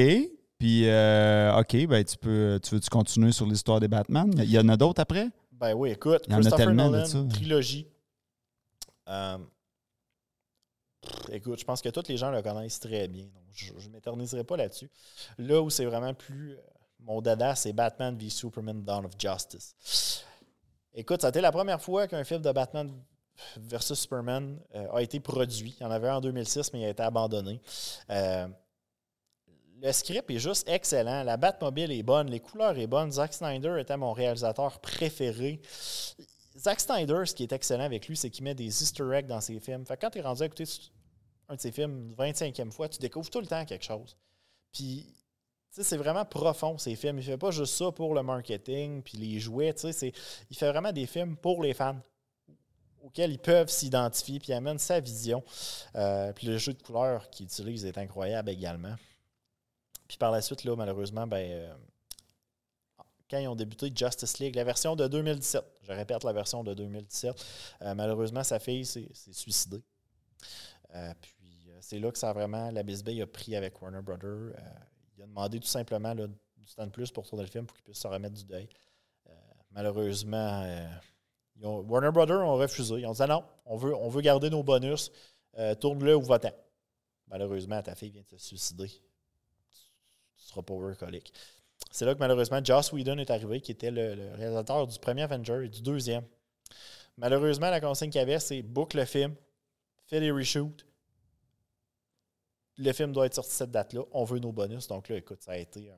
[0.57, 4.33] Puis, euh, OK, ben, tu peux, tu veux-tu continuer sur l'histoire des Batman?
[4.39, 5.29] Il y en a d'autres après?
[5.59, 7.23] Ben oui, écoute, Il y en a Christopher tellement de Nolan, ça.
[7.29, 7.87] trilogie.
[9.09, 9.37] Euh,
[11.31, 13.25] écoute, je pense que tous les gens le connaissent très bien.
[13.25, 14.89] Donc je ne m'éterniserai pas là-dessus.
[15.37, 16.61] Là où c'est vraiment plus euh,
[16.99, 20.23] mon dada, c'est Batman v Superman Dawn of Justice.
[20.93, 22.91] Écoute, ça a été la première fois qu'un film de Batman
[23.57, 25.75] versus Superman euh, a été produit.
[25.79, 27.61] Il y en avait un en 2006, mais il a été abandonné.
[28.09, 28.47] Euh,
[29.81, 31.23] le script est juste excellent.
[31.23, 32.29] La Batmobile est bonne.
[32.29, 33.11] Les couleurs sont bonnes.
[33.11, 35.61] Zack Snyder était mon réalisateur préféré.
[36.57, 39.41] Zack Snyder, ce qui est excellent avec lui, c'est qu'il met des easter eggs dans
[39.41, 39.85] ses films.
[39.85, 40.65] Fait que quand tu es rendu à écouter
[41.47, 44.17] un de ses films une 25e fois, tu découvres tout le temps quelque chose.
[44.71, 45.13] Puis,
[45.71, 47.19] c'est vraiment profond, ces films.
[47.19, 51.05] Il fait pas juste ça pour le marketing, puis les jouets, Il fait vraiment des
[51.05, 51.99] films pour les fans
[53.01, 55.41] auxquels ils peuvent s'identifier, puis amène sa vision.
[55.95, 58.95] Euh, puis le jeu de couleurs qu'il utilise est incroyable également.
[60.09, 61.73] Puis par la suite, là, malheureusement, ben, euh,
[63.29, 66.73] quand ils ont débuté Justice League, la version de 2017, je répète la version de
[66.73, 67.45] 2017,
[67.83, 69.83] euh, malheureusement, sa fille s'est suicidée.
[70.95, 74.29] Euh, puis c'est là que ça a vraiment, la bisbille a pris avec Warner Brother.
[74.29, 74.53] Euh,
[75.15, 76.25] il a demandé tout simplement du
[76.75, 78.67] temps de plus pour tourner le film pour qu'il puisse se remettre du deuil.
[79.71, 80.65] Malheureusement,
[81.61, 82.95] Warner Brother ont refusé.
[82.95, 85.11] Ils ont dit Ah non, on veut, on veut garder nos bonus,
[85.79, 86.51] tourne-le ou va-t'en.
[87.27, 88.89] Malheureusement, ta fille vient de se suicider.
[90.39, 91.33] Tu seras pas workaholic.
[91.91, 95.65] C'est là que malheureusement, Joss Whedon est arrivé, qui était le, réalisateur du premier Avenger
[95.65, 96.25] et du deuxième.
[97.17, 99.35] Malheureusement, la consigne qu'il avait, c'est book le film,
[100.05, 100.85] fais des reshoots.
[102.77, 104.03] Le film doit être sorti cette date-là.
[104.11, 104.87] On veut nos bonus.
[104.87, 105.91] Donc là, écoute, ça a été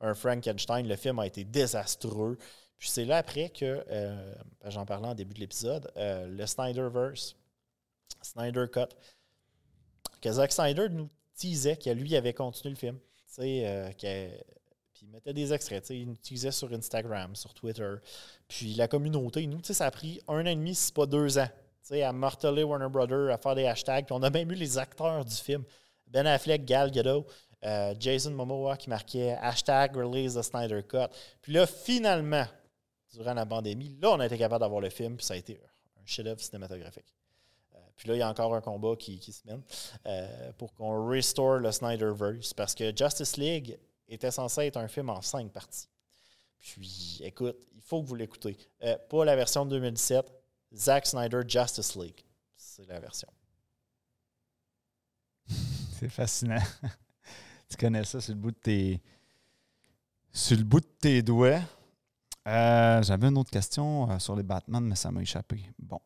[0.00, 0.86] un, Frankenstein.
[0.86, 2.36] Le film a été désastreux.
[2.78, 4.34] Puis c'est là après que, euh,
[4.66, 7.36] j'en parlais en début de l'épisode, euh, le Snyderverse,
[8.20, 8.94] Snyder Cut,
[10.20, 12.98] que Zack Snyder nous teasait que lui avait continué le film.
[13.34, 14.30] Tu sais, euh, que-
[14.92, 17.94] puis il mettait des extraits, tu sais, il nous teasait sur Instagram, sur Twitter.
[18.46, 21.48] Puis la communauté, nous, ça a pris un an et demi, si pas deux ans,
[21.90, 24.06] à marteler Warner Brother, à faire des hashtags.
[24.06, 25.64] Puis on a même eu les acteurs du film.
[26.06, 27.26] Ben Affleck, Gal Gadot,
[27.64, 31.08] euh, Jason Momoa qui marquait hashtag release the Snyder Cut.
[31.40, 32.44] Puis là, finalement,
[33.12, 35.58] durant la pandémie, là, on a été capable d'avoir le film, puis ça a été
[35.96, 37.14] un chef-d'œuvre cinématographique.
[37.96, 39.62] Puis là, il y a encore un combat qui, qui se mène
[40.06, 43.78] euh, pour qu'on restore le Snyderverse, parce que Justice League
[44.08, 45.88] était censé être un film en cinq parties.
[46.58, 48.56] Puis, écoute, il faut que vous l'écoutez.
[48.82, 50.32] Euh, pas la version de 2017,
[50.74, 52.24] Zack Snyder Justice League.
[52.56, 53.28] C'est la version.
[55.48, 56.62] C'est fascinant.
[57.68, 59.02] tu connais ça sur le bout de tes.
[60.32, 61.60] Sur le bout de tes doigts.
[62.48, 65.62] Euh, J'avais une autre question sur les Batman, mais ça m'a échappé.
[65.78, 66.00] Bon.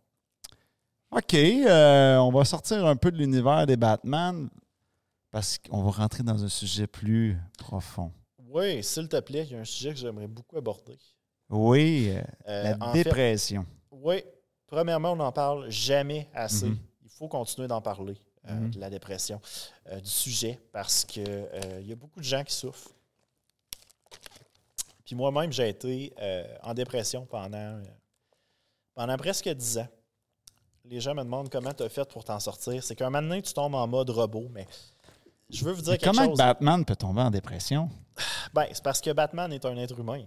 [1.17, 1.35] OK.
[1.35, 4.51] euh, on va sortir un peu de l'univers des Batman
[5.31, 8.13] parce qu'on va rentrer dans un sujet plus profond.
[8.51, 10.99] Oui, s'il te plaît, il y a un sujet que j'aimerais beaucoup aborder.
[11.49, 12.13] Oui,
[12.47, 13.65] euh, la fait, dépression.
[13.91, 14.23] Oui,
[14.67, 16.67] premièrement, on n'en parle jamais assez.
[16.67, 16.79] Mhm.
[17.05, 18.17] Il faut continuer d'en parler,
[18.49, 18.71] euh, Mhm.
[18.73, 19.41] de la dépression,
[20.03, 22.91] du sujet, parce que euh, il y a beaucoup de gens qui souffrent.
[25.05, 26.13] Puis moi-même, j'ai été
[26.63, 27.81] en dépression pendant,
[28.95, 29.89] pendant presque 10 ans.
[30.89, 32.83] Les gens me demandent comment tu as fait pour t'en sortir.
[32.83, 34.67] C'est qu'un moment donné, tu tombes en mode robot, mais
[35.51, 36.39] je veux vous dire Mais quelque comment chose.
[36.39, 37.89] que Batman peut tomber en dépression?
[38.55, 40.25] Ben, c'est parce que Batman est un être humain.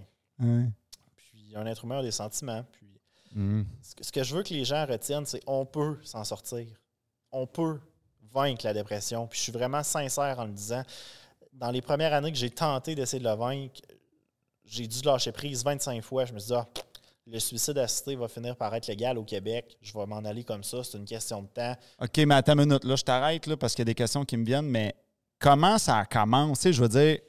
[1.15, 2.63] Puis un être humain a des sentiments.
[2.71, 2.87] Puis.
[3.81, 6.67] Ce que, ce que je veux que les gens retiennent, c'est on peut s'en sortir.
[7.31, 7.79] On peut
[8.31, 9.25] vaincre la dépression.
[9.27, 10.83] Puis je suis vraiment sincère en le disant.
[11.53, 13.81] Dans les premières années que j'ai tenté d'essayer de le vaincre,
[14.65, 16.25] j'ai dû lâcher prise 25 fois.
[16.25, 16.67] Je me suis dit, ah,
[17.31, 19.77] le suicide assisté va finir par être légal au Québec.
[19.81, 20.83] Je vais m'en aller comme ça.
[20.83, 21.75] C'est une question de temps.
[22.01, 22.83] OK, mais attends une minute.
[22.83, 24.95] Là, je t'arrête là, parce qu'il y a des questions qui me viennent, mais
[25.39, 26.69] comment ça commence?
[26.69, 27.19] Je veux dire,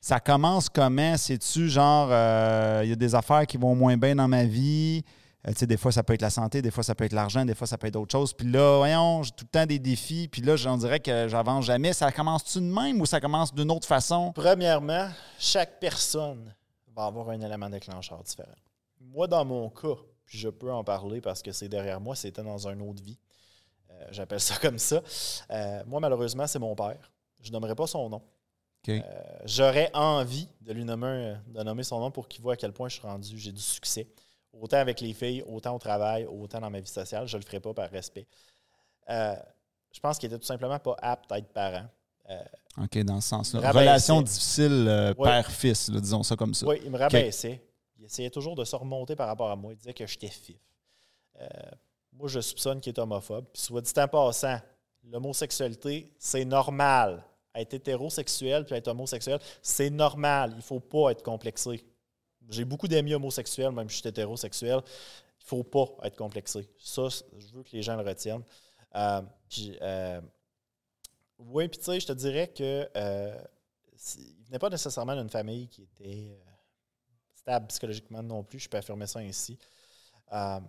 [0.00, 1.16] ça commence comment?
[1.16, 5.02] C'est-tu genre, euh, il y a des affaires qui vont moins bien dans ma vie?
[5.46, 7.12] Euh, tu sais, des fois, ça peut être la santé, des fois, ça peut être
[7.12, 8.32] l'argent, des fois, ça peut être d'autres choses.
[8.32, 10.28] Puis là, voyons, j'ai tout le temps des défis.
[10.28, 11.92] Puis là, on dirait que j'avance jamais.
[11.92, 14.32] Ça commence-tu de même ou ça commence d'une autre façon?
[14.34, 16.52] Premièrement, chaque personne
[16.96, 18.54] va avoir un élément déclencheur différent.
[19.14, 19.94] Moi, dans mon cas,
[20.26, 23.16] puis je peux en parler parce que c'est derrière moi, c'était dans une autre vie.
[23.90, 25.00] Euh, J'appelle ça comme ça.
[25.50, 27.12] Euh, moi, malheureusement, c'est mon père.
[27.40, 28.22] je nommerai pas son nom.
[28.88, 29.00] Euh,
[29.44, 32.88] J'aurais envie de lui nommer, de nommer son nom pour qu'il voit à quel point
[32.88, 34.08] je suis rendu, j'ai du succès.
[34.52, 37.28] Autant avec les filles, autant au travail, autant dans ma vie sociale.
[37.28, 38.26] Je le ferai pas par respect.
[39.08, 41.86] Je pense qu'il était tout simplement pas apte à être parent.
[42.82, 43.70] OK, dans ce sens-là.
[43.70, 45.28] Relation difficile Ouais.
[45.28, 46.66] père-fils, disons ça comme ça.
[46.66, 47.62] Oui, il me rabaissait.
[48.04, 49.72] Il essayait toujours de se remonter par rapport à moi.
[49.72, 50.58] Il disait que j'étais fif.
[51.40, 51.46] Euh,
[52.12, 53.46] moi, je soupçonne qu'il est homophobe.
[53.50, 54.58] Puis, soit dit en passant,
[55.04, 57.24] l'homosexualité, c'est normal.
[57.54, 60.50] Être hétérosexuel puis être homosexuel, c'est normal.
[60.52, 61.82] Il ne faut pas être complexé.
[62.50, 64.82] J'ai beaucoup d'amis homosexuels, même si je suis hétérosexuel.
[64.84, 66.68] Il ne faut pas être complexé.
[66.78, 68.44] Ça, je veux que les gens le retiennent.
[68.96, 70.20] Euh, puis, euh,
[71.38, 73.40] oui, puis tu sais, je te dirais que euh,
[74.18, 76.38] il venait pas nécessairement d'une famille qui était
[77.44, 78.58] stable psychologiquement non plus.
[78.58, 79.58] Je peux affirmer ça ainsi.
[80.32, 80.60] Euh,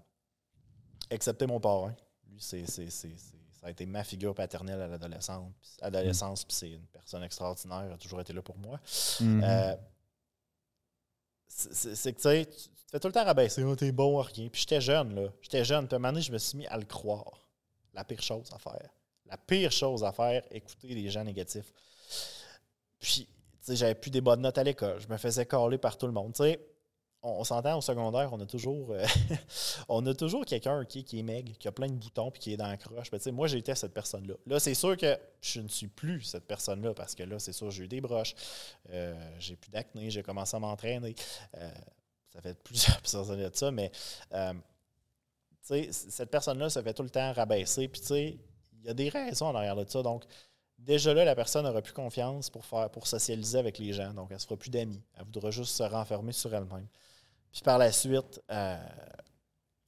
[1.10, 1.96] excepté mon parrain.
[2.30, 5.54] Lui, c'est, c'est- c'est- c'est- ça a été ma figure paternelle à l'adolescence.
[5.82, 7.86] Adolescence, puis c'est une personne extraordinaire.
[7.88, 8.80] Il a toujours été là pour moi.
[9.22, 9.42] Mhm.
[9.44, 9.76] Euh,
[11.48, 13.64] c'est que tu sais, tu te fais tout le temps rabaisser.
[13.64, 14.50] Oh, t'es bon à rien.
[14.50, 15.30] Puis j'étais jeune, là.
[15.42, 15.88] J'étais jeune.
[15.88, 17.48] Puis à un moment donné, je me suis mis à le croire.
[17.94, 18.90] La pire chose à faire.
[19.28, 21.72] La pire chose à faire, écouter les gens négatifs.
[23.00, 23.28] Puis,
[23.68, 25.00] j'avais plus des bonnes notes à l'école.
[25.00, 26.34] Je me faisais caler par tout le monde.
[27.22, 31.54] On, on s'entend au secondaire, on a toujours, euh, toujours quelqu'un qui, qui est maigre,
[31.58, 33.10] qui a plein de boutons puis qui est dans la croche.
[33.32, 34.36] Moi, j'étais cette personne-là.
[34.46, 37.72] Là, c'est sûr que je ne suis plus cette personne-là parce que là, c'est sûr,
[37.72, 38.36] j'ai eu des broches,
[38.92, 41.16] euh, j'ai plus d'acné, j'ai commencé à m'entraîner.
[41.58, 41.72] Euh,
[42.32, 43.02] ça fait plusieurs,
[43.32, 43.92] années de ça, mais
[45.62, 47.88] cette personne-là se fait tout le temps rabaisser.
[47.88, 50.04] Puis, il y a des raisons en arrière de ça.
[50.04, 50.26] Donc,
[50.86, 54.14] déjà là, la personne n'aura plus confiance pour, faire, pour socialiser avec les gens.
[54.14, 55.02] Donc, elle ne se fera plus d'amis.
[55.16, 56.88] Elle voudra juste se renfermer sur elle-même.
[57.52, 58.88] Puis par la suite, euh,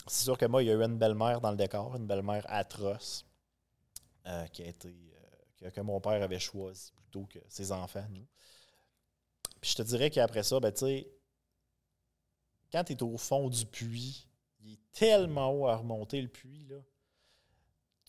[0.07, 2.45] c'est sûr que moi, il y a eu une belle-mère dans le décor, une belle-mère
[2.47, 3.25] atroce,
[4.25, 8.05] euh, qui a été, euh, que, que mon père avait choisi plutôt que ses enfants,
[8.09, 8.25] nous.
[9.61, 11.11] Puis je te dirais qu'après ça, ben, tu sais,
[12.71, 14.27] quand tu es au fond du puits,
[14.59, 16.77] il est tellement haut à remonter le puits, là.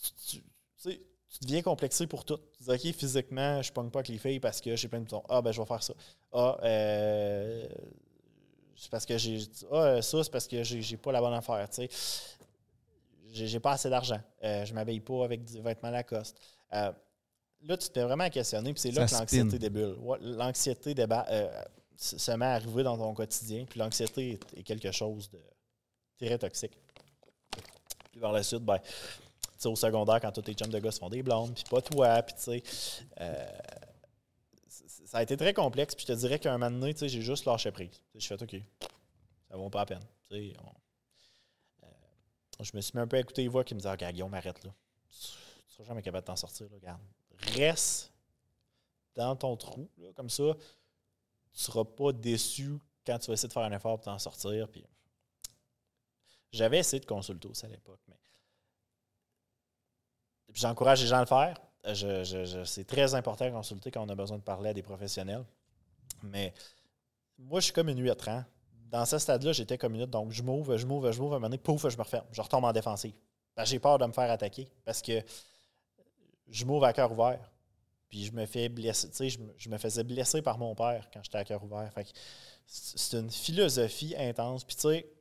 [0.00, 0.44] Tu, tu- tu
[0.76, 2.38] sais, tu deviens complexé pour tout.
[2.56, 5.00] Tu dis, OK, physiquement, je ne pogne pas avec les filles parce que j'ai plein
[5.00, 5.22] de boutons.
[5.28, 5.94] Ah, ben, je vais faire ça.
[6.32, 7.68] Ah, euh,
[8.76, 9.40] c'est parce que j'ai.
[9.70, 11.90] Ah, euh, ça, c'est parce que j'ai pas la bonne affaire, tu sais.
[13.30, 14.20] J'ai pas assez d'argent.
[14.42, 16.40] Euh, je m'habille pas avec des vêtements Lacoste.
[16.72, 16.92] Euh,
[17.62, 19.96] là, tu te fais vraiment questionner, puis c'est là Ça que l'anxiété débule.
[20.20, 21.62] L'anxiété débat, euh,
[21.96, 25.40] se met à arriver dans ton quotidien, puis l'anxiété est, quelque chose de
[26.24, 26.76] très toxique.
[28.10, 28.78] Puis par la suite, ben,
[29.64, 32.22] au secondaire, quand tous tes chums de gars se font des blondes, puis pas toi,
[32.22, 32.62] puis tu sais,
[33.20, 33.46] euh,
[34.68, 35.94] ça a été très complexe.
[35.94, 38.00] Puis je te dirais qu'à un moment donné, tu sais, j'ai juste lâché prise.
[38.14, 38.56] Je fais OK,
[39.48, 40.06] ça vaut pas la peine.
[40.28, 40.56] Tu sais,
[41.82, 41.86] euh,
[42.60, 44.34] je me suis mis un peu à écouter les voix qui me disaient OK, Guillaume,
[44.34, 44.70] arrête là.
[45.08, 46.68] Tu seras jamais capable de t'en sortir.
[46.68, 47.00] Là, regarde.
[47.54, 48.12] Reste
[49.14, 50.54] dans ton trou, là, comme ça.
[51.52, 54.68] Tu seras pas déçu quand tu vas essayer de faire un effort pour t'en sortir.
[54.68, 54.84] Puis...
[56.52, 58.16] J'avais essayé de consulter aussi à l'époque, mais
[60.54, 61.60] j'encourage les gens à le faire.
[61.84, 65.44] Je- c'est très important de consulter quand on a besoin de parler à des professionnels.
[66.22, 66.52] Mais
[67.38, 68.28] moi, je suis comme une huître.
[68.28, 68.46] Hein?
[68.90, 70.10] Dans ce stade-là, j'étais comme une huître.
[70.10, 71.34] Donc, je m'ouvre, je m'ouvre, je m'ouvre.
[71.34, 72.26] À un moment donné, pouf, je me referme.
[72.32, 73.14] Je retombe en défensive.
[73.64, 74.68] J'ai peur de me faire attaquer.
[74.84, 75.22] Parce que
[76.48, 77.40] je m'ouvre à cœur ouvert.
[78.08, 79.10] Puis je me fais blesser.
[79.10, 81.92] Tu sais, je me, faisais blesser par mon père quand j'étais à cœur ouvert.
[82.66, 84.64] C'est une philosophie intense.
[84.64, 85.12] Puis tu sais,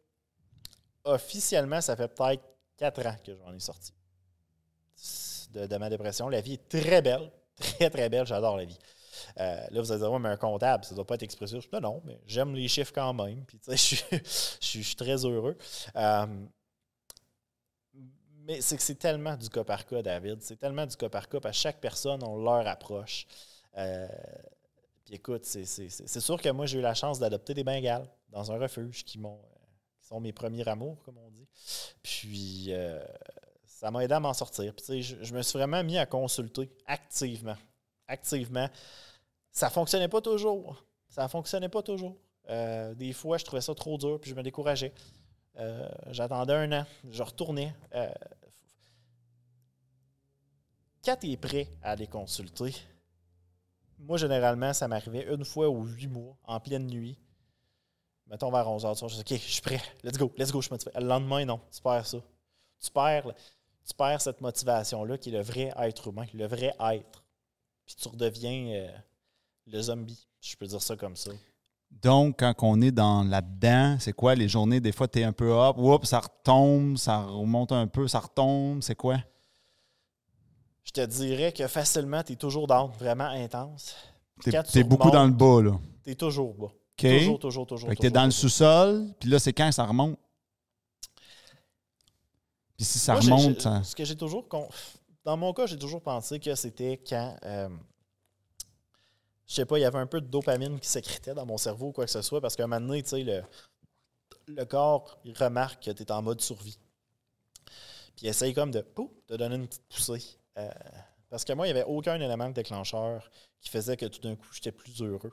[1.04, 2.44] officiellement, ça fait peut-être
[2.78, 3.94] quatre ans que j'en ai sorti
[5.54, 6.30] de, ma dépression.
[6.30, 8.26] La vie est très belle, très, très belle.
[8.26, 8.78] J'adore la vie.
[9.40, 11.68] Euh, là, vous allez dire, ouais, mais un comptable, ça ne doit pas être expressif.
[11.72, 13.44] Non, non, mais j'aime les chiffres quand même.
[13.46, 15.58] Puis, je suis, je suis- très heureux.
[15.96, 16.26] Euh,
[18.46, 20.42] mais c'est que c'est tellement du cas par cas, David.
[20.42, 21.40] C'est tellement du cas par cas.
[21.40, 23.26] Parce que chaque personne a leur approche.
[23.78, 24.08] Euh,
[25.04, 28.58] puis écoute, c'est sûr que moi, j'ai eu la chance d'adopter des Bengales dans un
[28.58, 29.40] refuge qui, m'ont,
[30.00, 31.48] qui sont mes premiers amours, comme on dit.
[32.04, 32.72] Puis
[33.78, 34.74] ça m'a aidé à m'en sortir.
[34.74, 37.56] Puis, je, je me suis vraiment mis à consulter activement.
[38.08, 38.68] Activement.
[39.52, 40.84] Ça fonctionnait pas toujours.
[41.08, 42.16] Ça fonctionnait pas toujours.
[42.50, 44.92] Euh, des fois, je trouvais ça trop dur, puis je me décourageais.
[45.58, 47.72] Euh, J'attendais un an, je retournais.
[47.94, 48.10] Euh,
[51.06, 52.74] quand tu es prêt à aller consulter,
[54.00, 57.20] moi, généralement, ça m'arrivait une fois ou huit mois, en pleine nuit.
[58.26, 60.62] Mettons vers 11h du soir, je dis OK, je suis prêt, let's go, let's go,
[60.62, 60.92] je motivé.
[60.96, 62.18] Le lendemain, non, tu perds ça.
[62.80, 63.34] Tu perds,
[63.88, 67.24] tu perds cette motivation-là qui est le vrai être humain, le vrai être.
[67.86, 68.92] Puis tu redeviens euh,
[69.68, 71.32] le zombie, si je peux dire ça comme ça.
[71.90, 74.36] Donc, quand on est dans là-dedans, c'est quoi?
[74.36, 74.82] Les journées?
[74.82, 78.20] Des fois, tu es un peu up, oups, ça retombe, ça remonte un peu, ça
[78.20, 79.20] retombe, c'est quoi?
[80.88, 83.94] je te dirais que facilement, tu es toujours down, vraiment intense.
[84.42, 85.78] Tu t'es beaucoup dans le bas, là.
[86.04, 86.72] Tu es toujours bas.
[86.96, 87.90] Toujours, toujours, toujours.
[87.90, 90.18] Fait que t'es toujours, dans le sous-sol, puis là, c'est quand ça remonte?
[92.78, 93.84] Puis si ça Moi, remonte, j'ai- ça...
[93.84, 94.48] Ce que j'ai toujours.
[94.48, 94.70] con-
[95.26, 97.36] Dans mon cas, j'ai toujours pensé que c'était quand.
[97.44, 97.70] euh,
[99.48, 101.88] je sais pas, il y avait un peu de dopamine qui sécrétait dans mon cerveau
[101.88, 103.44] ou quoi que ce soit, parce qu'à un moment donné, tu sais, le,
[104.48, 106.78] le corps, il remarque que tu es en mode survie.
[108.16, 110.24] Puis il essaye comme de pouf, te donner une petite poussée.
[110.58, 110.70] Euh,
[111.30, 113.30] parce que moi, il n'y avait aucun élément déclencheur
[113.62, 115.32] qui faisait que tout d'un coup, j'étais plus heureux.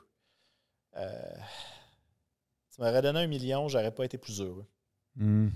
[0.97, 1.35] Euh,
[2.73, 4.65] tu m'aurais donné un million, j'aurais pas été plus heureux
[5.15, 5.49] Hmm.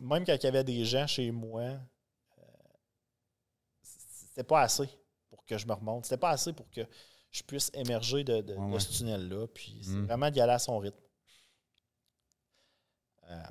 [0.00, 2.42] Même quand il y avait des gens chez moi, euh,
[3.82, 4.88] c'était pas assez
[5.28, 6.04] pour que je me remonte.
[6.06, 6.80] C'était pas assez pour que
[7.30, 8.80] je puisse émerger de, de- Ouais, de ouais.
[8.80, 9.46] ce tunnel-là.
[9.48, 10.06] Puis c'est Mm.
[10.06, 10.98] vraiment d'y aller à son rythme.
[13.30, 13.42] Euh,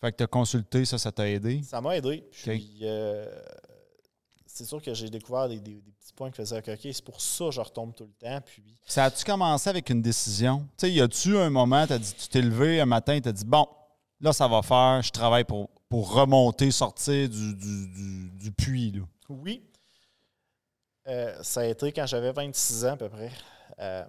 [0.00, 1.62] Fait que t'as consulté, ça, ça t'a aidé?
[1.62, 2.22] ça m'a aidé.
[2.30, 3.42] Puis euh,
[4.46, 7.04] c'est sûr que j'ai découvert des, des- des petits points qui faisaient que OK, c'est
[7.04, 8.40] pour ça que je retombe tout le temps.
[8.42, 10.60] Puis Ça a-tu commencé avec une décision?
[10.78, 13.44] Tu sais, y a-tu un moment, t'as dit, tu t'es levé un matin, t'as dit,
[13.44, 13.66] bon,
[14.24, 18.90] là, ça va faire, je travaille pour, pour remonter, sortir du, du, du, du puits,
[18.90, 19.02] là.
[19.28, 19.62] Oui.
[21.06, 23.30] Euh, ça a été quand j'avais 26 ans à peu près.
[23.78, 24.04] Euh,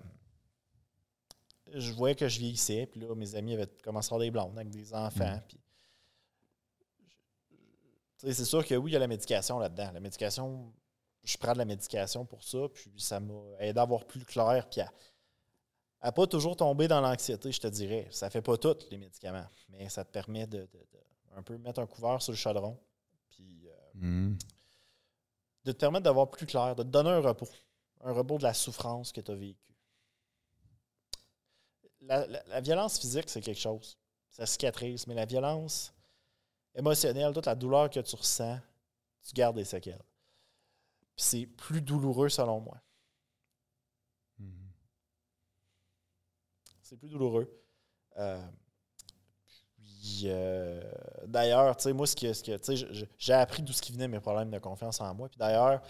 [1.74, 4.58] je voyais que je vieillissais, puis là, mes amis avaient commencé à avoir des blondes
[4.58, 5.40] avec des enfants.
[5.48, 5.60] puis-
[8.18, 9.92] Tu sais, c'est sûr que oui, il y a la médication là-dedans.
[9.94, 10.72] La médication,
[11.24, 14.66] je prends de la médication pour ça, puis ça m'a aidé à voir plus clair,
[14.72, 14.92] puis à,
[16.06, 18.08] à pas toujours tomber dans l'anxiété, je te dirais.
[18.12, 21.00] Ça fait pas tout, les médicaments, mais ça te permet de, de- de
[21.36, 22.78] un peu mettre un couvert sur le chaudron,
[23.30, 23.68] puis...
[23.68, 24.38] euh, Hmm.
[25.64, 27.48] de te permettre d'avoir plus clair, de te donner un repos.
[28.02, 29.74] Un repos de la souffrance que tu as vécue.
[32.02, 33.98] La, la- la violence physique, c'est quelque chose.
[34.30, 35.94] Ça cicatrise, mais la violence
[36.76, 38.60] émotionnelle, toute la douleur que tu ressens,
[39.24, 40.04] tu gardes des séquelles.
[41.16, 42.78] Puis c'est plus douloureux selon moi.
[46.88, 47.50] C'est plus douloureux.
[48.20, 48.40] Euh,
[49.76, 50.80] puis, euh,
[51.26, 54.20] d'ailleurs, tu sais, moi, ce que, ce que, j'ai appris d'où ce qui venait mes
[54.20, 55.28] problèmes de confiance en moi.
[55.28, 55.82] Puis d'ailleurs,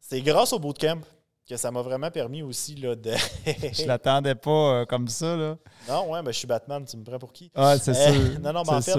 [0.00, 1.00] c'est grâce au bootcamp
[1.46, 3.12] que ça m'a vraiment permis aussi là, de.
[3.72, 5.58] Je l'attendais pas euh, comme ça, là.
[5.86, 7.50] non, ouais, mais je suis Batman, tu me prends pour qui?
[7.54, 8.40] Ah, c'est Euh, sûr.
[8.40, 8.98] non, non, mais en c'est fait.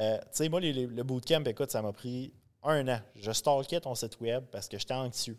[0.00, 2.32] Euh, tu sais, moi, les- les- le bootcamp, écoute, ça m'a pris
[2.64, 3.00] un an.
[3.14, 5.38] Je stalkais ton site web parce que j'étais anxieux.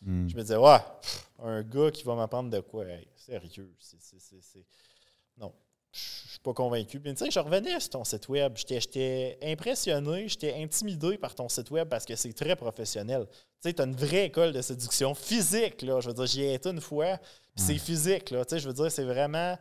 [0.00, 0.28] Hmm.
[0.28, 2.84] Je me disais, ouais, pff, un gars qui va m'apprendre de quoi?
[2.86, 3.98] Hey, sérieux, c'est-
[5.36, 5.52] Non,
[5.92, 7.00] je suis pas convaincu.
[7.00, 8.56] Puis, tu sais, je revenais sur ton site web.
[8.56, 13.26] J'étais- impressionné, j'étais intimidé par ton site web parce que c'est très professionnel.
[13.30, 13.36] Tu
[13.68, 16.00] sais, tu as une vraie école de séduction physique, là.
[16.00, 18.44] Je veux dire, j'y ai été une fois, puis c'est physique, là.
[18.44, 19.58] Tu sais, je veux dire, c'est vraiment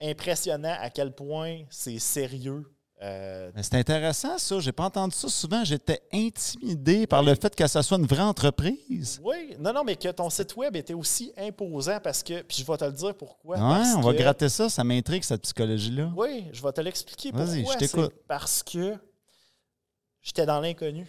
[0.00, 2.64] impressionnant à quel point c'est sérieux.
[3.02, 4.60] Euh, Mais c'est intéressant, ça.
[4.60, 5.64] J'ai pas entendu ça souvent.
[5.64, 9.20] J'étais intimidé par le fait que ça soit une vraie entreprise.
[9.24, 12.64] Oui, non, non, mais que ton site web était aussi imposant parce que, puis je
[12.64, 13.56] vais te le dire pourquoi.
[13.56, 14.68] Parce on va gratter ça.
[14.68, 16.12] Ça m'intrigue, cette psychologie-là.
[16.16, 17.74] Oui, je vais te l'expliquer Vas-y, pourquoi.
[17.74, 18.14] je t'écoute.
[18.28, 18.96] Parce que
[20.20, 21.02] j'étais dans l'inconnu.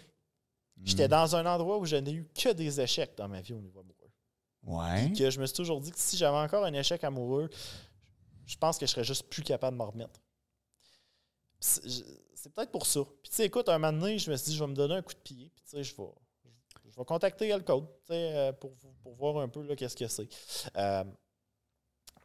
[0.78, 0.82] Hmm.
[0.86, 3.60] J'étais dans un endroit où je n'ai eu que des échecs dans ma vie au
[3.62, 3.94] niveau amoureux.
[4.66, 5.14] Ouais.
[5.16, 7.50] Que je me suis toujours dit que si j'avais encore un échec amoureux,
[8.48, 10.20] je pense que je serais juste plus capable de m'en remettre.
[11.66, 13.00] C'est peut-être pour ça.
[13.22, 14.96] Puis tu sais, écoute, un moment donné, je me suis dit, je vais me donner
[14.96, 15.50] un coup de pied.
[15.56, 16.04] Puis tu sais, je vais,
[16.92, 20.28] je vais contacter El Code euh, pour, pour voir un peu qu'est-ce que c'est.
[20.76, 21.04] Euh,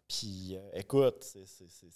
[0.09, 1.45] puis euh, écoute, c'est.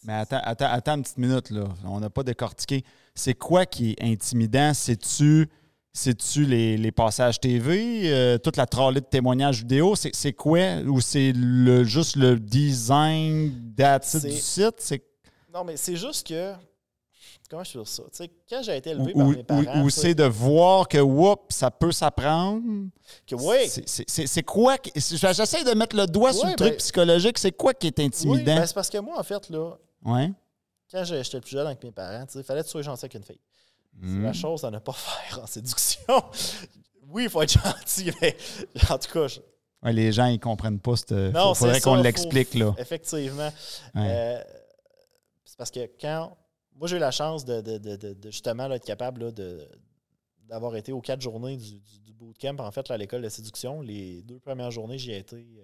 [0.05, 1.64] Mais attends, attends, attends une petite minute, là.
[1.84, 2.84] On n'a pas décortiqué.
[3.14, 4.72] C'est quoi qui est intimidant?
[4.74, 5.49] C'est-tu.
[5.95, 9.95] C'est-tu les, les passages TV, euh, toute la trolley de témoignages vidéo?
[9.95, 10.76] C'est quoi?
[10.86, 14.95] Ou c'est le, juste le design C'est- du site?
[15.53, 16.55] Non, mais c'est juste que.
[17.53, 18.03] Comment je peux dire ça?
[18.05, 19.82] Tu sais, quand j'ai été ou, élevé par ou- mes parents.
[19.82, 22.62] ou- c'est de voir que whoop, ça peut s'apprendre?
[23.26, 24.78] que, oui, C'est- quoi?
[24.96, 27.36] J'essaie de mettre le doigt sur le truc ben- psychologique.
[27.36, 28.42] C'est quoi qui est oui, intimidant?
[28.57, 29.76] ben, c'est parce que moi, en fait, là,
[30.07, 30.32] ouais.
[30.90, 33.40] quand j'étais le plus jeune avec mes parents, il fallait sois gentil avec une fille.
[34.00, 34.22] C'est Hmm.
[34.24, 36.22] la chose à ne pas faire en séduction.
[37.11, 38.34] oui, il faut être gentil, mais
[38.88, 39.40] en tout cas, je-
[39.82, 40.94] Ouais, les gens, ils comprennent pas.
[41.11, 42.72] Il non, faudrait qu'on l'explique, là.
[42.78, 43.53] Effectivement.
[43.94, 44.09] Ouais.
[44.09, 44.42] Euh,
[45.44, 46.34] c'est parce que quand.
[46.83, 47.62] Moi, j'ai eu la chance de,
[48.24, 49.33] justement être capable
[50.49, 53.83] d'avoir été aux quatre journées du, bootcamp, en fait, à l'école de séduction.
[53.83, 55.62] Les deux premières journées, j'y ai été euh,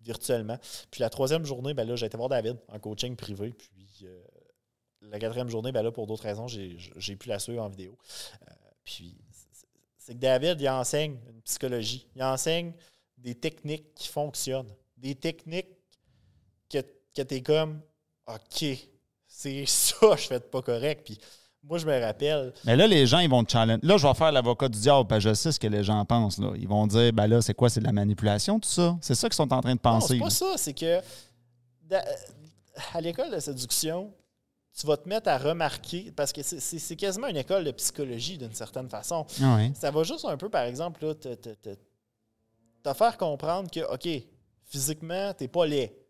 [0.00, 0.56] virtuellement.
[0.92, 3.52] Puis la troisième journée, ben j'ai été voir David en coaching privé.
[3.52, 4.22] Puis euh,
[5.00, 7.98] la quatrième journée, ben là, pour d'autres raisons, j'ai, pu la suivre en vidéo.
[8.48, 8.54] Euh,
[8.84, 9.66] puis c'est-
[9.98, 12.06] c'est que David, il enseigne une psychologie.
[12.14, 12.72] Il enseigne
[13.18, 14.72] des techniques qui fonctionnent.
[14.96, 15.74] Des techniques
[16.70, 16.78] que,
[17.12, 17.82] que tu es comme
[18.28, 18.91] OK,
[19.32, 21.02] c'est ça, je fais de pas correct.
[21.04, 21.18] Puis
[21.64, 22.52] moi, je me rappelle.
[22.64, 23.80] Mais là, les gens, ils vont te challenger.
[23.82, 26.04] Là, je vais faire l'avocat du diable, parce que je sais ce que les gens
[26.04, 26.38] pensent.
[26.38, 26.52] Là.
[26.56, 27.70] Ils vont dire, ben là, c'est quoi?
[27.70, 28.96] C'est de la manipulation, tout ça?
[29.00, 30.18] C'est ça qu'ils sont en train de penser.
[30.18, 30.58] Non, c'est pas ça.
[30.58, 31.00] C'est que
[32.94, 34.12] à l'école de séduction,
[34.78, 38.54] tu vas te mettre à remarquer, parce que c'est quasiment une école de psychologie d'une
[38.54, 39.26] certaine façon.
[39.42, 41.50] Ah ça va juste un peu, par exemple, là, te, te,
[42.82, 44.08] te, faire comprendre que, OK,
[44.64, 46.01] physiquement, tu n'es pas laid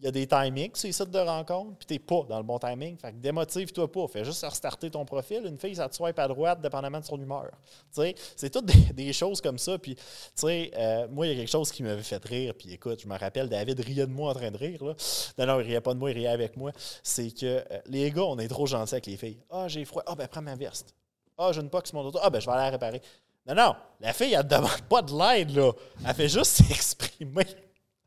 [0.00, 2.38] il y a des timings sur les sites de rencontre, puis tu n'es pas dans
[2.38, 2.96] le bon timing.
[2.96, 4.08] Fait que démotive-toi pas.
[4.08, 5.44] Fais juste restarter ton profil.
[5.44, 7.50] Une fille, ça te swipe à droite, dépendamment de son humeur.
[7.90, 9.76] C'est toutes des, choses comme ça.
[9.78, 9.96] Puis,
[10.44, 12.54] euh, moi, il y a quelque chose qui m'avait fait rire.
[12.56, 14.82] Puis, écoute, je me rappelle, David riait de moi en train de rire.
[14.82, 14.94] Là.
[15.38, 16.72] Non, non, il riait pas de moi, il riait avec moi.
[17.02, 19.38] C'est que euh, les gars, on est trop gentils avec les filles.
[19.50, 20.02] Ah, j'ai froid.
[20.06, 20.94] Ah, ben, prends ma veste.
[21.36, 22.18] Ah, j'ai une sur mon auto.
[22.22, 23.02] Ah, ben, je vais aller la réparer.
[23.46, 25.72] Non, non, la fille, elle ne demande pas de l'aide, là.
[26.06, 27.46] Elle fait juste s'exprimer.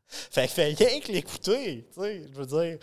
[0.08, 1.88] Fait que fait rien que l'écouter.
[1.96, 2.78] Je veux dire,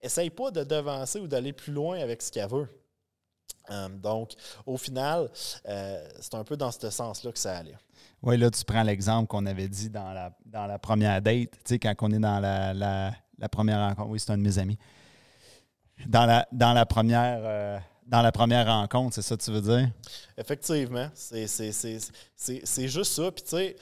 [0.00, 2.68] essaye pas de devancer ou d'aller plus loin avec ce qu'elle veut.
[3.70, 4.32] Euh, donc,
[4.66, 5.30] au final,
[5.68, 7.76] euh, c'est un peu dans ce sens-là que ça allait.
[8.22, 11.60] Oui, là, tu prends l'exemple qu'on avait dit dans la, dans la première date, tu
[11.64, 14.08] sais, quand on est dans la, la, première rencontre.
[14.10, 14.78] Oui, c'est un de mes amis.
[16.06, 17.40] Dans la, dans la première.
[17.44, 19.88] Euh, dans la première rencontre, c'est ça que tu veux dire?
[20.36, 21.08] Effectivement.
[21.14, 21.46] C'est
[22.88, 23.30] juste ça.
[23.30, 23.76] Puis, tu sais,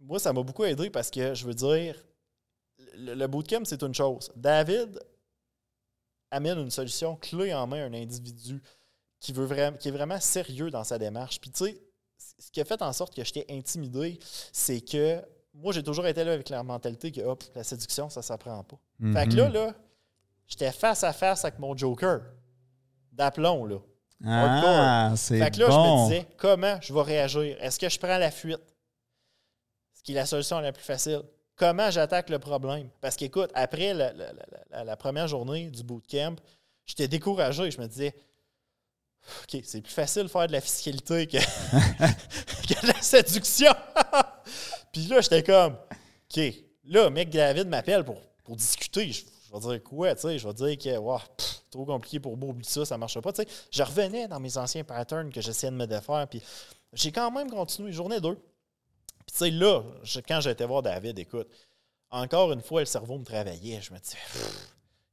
[0.00, 1.94] moi, ça m'a beaucoup aidé parce que, je veux dire,
[2.94, 4.30] le, bootcamp, c'est une chose.
[4.36, 5.00] David
[6.30, 8.62] amène une solution clé en main à un individu
[9.20, 11.40] qui, veut vraiment, qui est vraiment sérieux dans sa démarche.
[11.40, 11.82] Puis, tu sais,
[12.38, 14.18] ce qui a fait en sorte que j'étais intimidé,
[14.52, 15.22] c'est que
[15.54, 18.64] moi, j'ai toujours été là avec la mentalité que hop, la séduction, ça ne s'apprend
[18.64, 18.78] pas.
[19.12, 19.74] Fait que là, là,
[20.46, 22.22] j'étais face à face avec mon Joker
[23.12, 23.78] d'aplomb, là.
[24.24, 27.56] Ah, c'est Fait que là, je me disais, comment je vais réagir?
[27.60, 28.62] Est-ce que je prends la fuite?
[29.94, 31.22] Ce qui est la solution la plus facile
[31.56, 32.88] comment j'attaque le problème?
[33.00, 36.36] Parce qu'écoute, après la, première journée du bootcamp,
[36.86, 37.70] j'étais découragé.
[37.70, 38.14] Je me disais,
[39.42, 41.38] OK, c'est plus facile de faire de la fiscalité que,
[42.68, 43.72] de la séduction.
[44.92, 46.42] Puis là, j'étais comme, OK,
[46.84, 49.12] là, mec David m'appelle pour, pour discuter.
[49.12, 50.38] Je, vais dire quoi, tu sais?
[50.38, 51.20] Je vais dire que, wow,
[51.70, 53.32] trop compliqué pour moi, oublie ça, ça marche pas.
[53.32, 56.26] Tu sais, je revenais dans mes anciens patterns que j'essayais de me défaire.
[56.28, 56.42] Puis
[56.92, 58.36] j'ai quand même continué, journée 2.
[59.32, 59.82] Puis, tu sais, là,
[60.28, 61.48] quand j'ai été voir David, écoute,
[62.10, 63.80] encore une fois, le cerveau me travaillait.
[63.80, 64.18] Je me disais,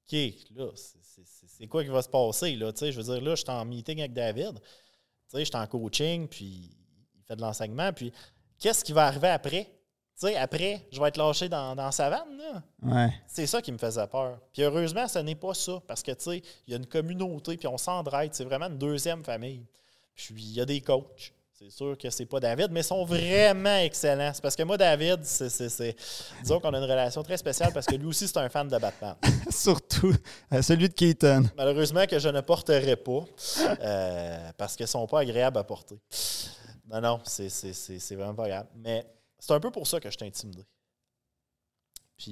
[0.05, 2.73] OK, là, c'est quoi qui va se passer, là?
[2.73, 4.59] Tu sais, je veux dire, là, je suis en meeting avec David.
[4.59, 4.59] Tu
[5.27, 6.69] sais, je suis en coaching, puis
[7.15, 7.93] il fait de l'enseignement.
[7.93, 8.11] Puis,
[8.59, 9.65] qu'est-ce qui va arriver après?
[10.19, 12.63] Tu sais, après, je vais être lâché dans, dans sa vanne, là.
[12.81, 13.13] Ouais.
[13.25, 14.37] C'est ça qui me faisait peur.
[14.51, 17.55] Puis heureusement, ce n'est pas ça, parce que, tu sais, il y a une communauté,
[17.55, 18.33] puis on s'endraide.
[18.33, 19.65] C'est vraiment une deuxième famille.
[20.13, 21.33] Puis, il y a des coachs.
[21.59, 24.31] C'est sûr que c'est pas David, mais ils sont vraiment excellents.
[24.33, 25.93] C'est parce que moi, David, c'est.
[26.41, 28.77] Disons qu'on a une relation très spéciale parce que lui aussi, c'est un fan de
[28.77, 29.15] Batman.
[29.49, 30.15] Surtout
[30.53, 31.49] euh, celui de Keaton.
[31.57, 33.25] Malheureusement, que je ne porterai pas
[33.81, 35.99] euh, parce qu'ils ne sont pas agréables à porter.
[36.89, 38.69] Non, non, c'est vraiment pas agréable.
[38.77, 39.05] Mais
[39.37, 40.63] c'est un peu pour ça que je t'ai intimidé.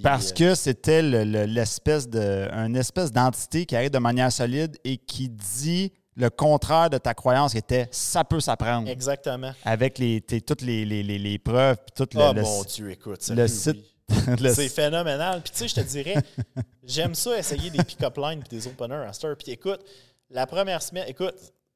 [0.01, 4.95] parce euh, que c'était l'espèce de, une espèce d'entité qui arrive de manière solide et
[4.95, 8.89] qui dit le contraire de ta croyance qui était ça peut s'apprendre.
[8.89, 9.53] Exactement.
[9.63, 11.77] Avec les, toutes les, les, les, preuves.
[11.77, 13.25] Puis tout oh le, mon Dieu, écoute.
[13.29, 13.85] Le site.
[14.53, 15.41] C'est phénoménal.
[15.41, 16.15] Puis tu sais, je te dirais,
[16.83, 19.35] j'aime ça essayer des pick-up lines puis des openers à Star.
[19.35, 19.81] Puis écoute,
[20.29, 21.35] la première semaine, écoute,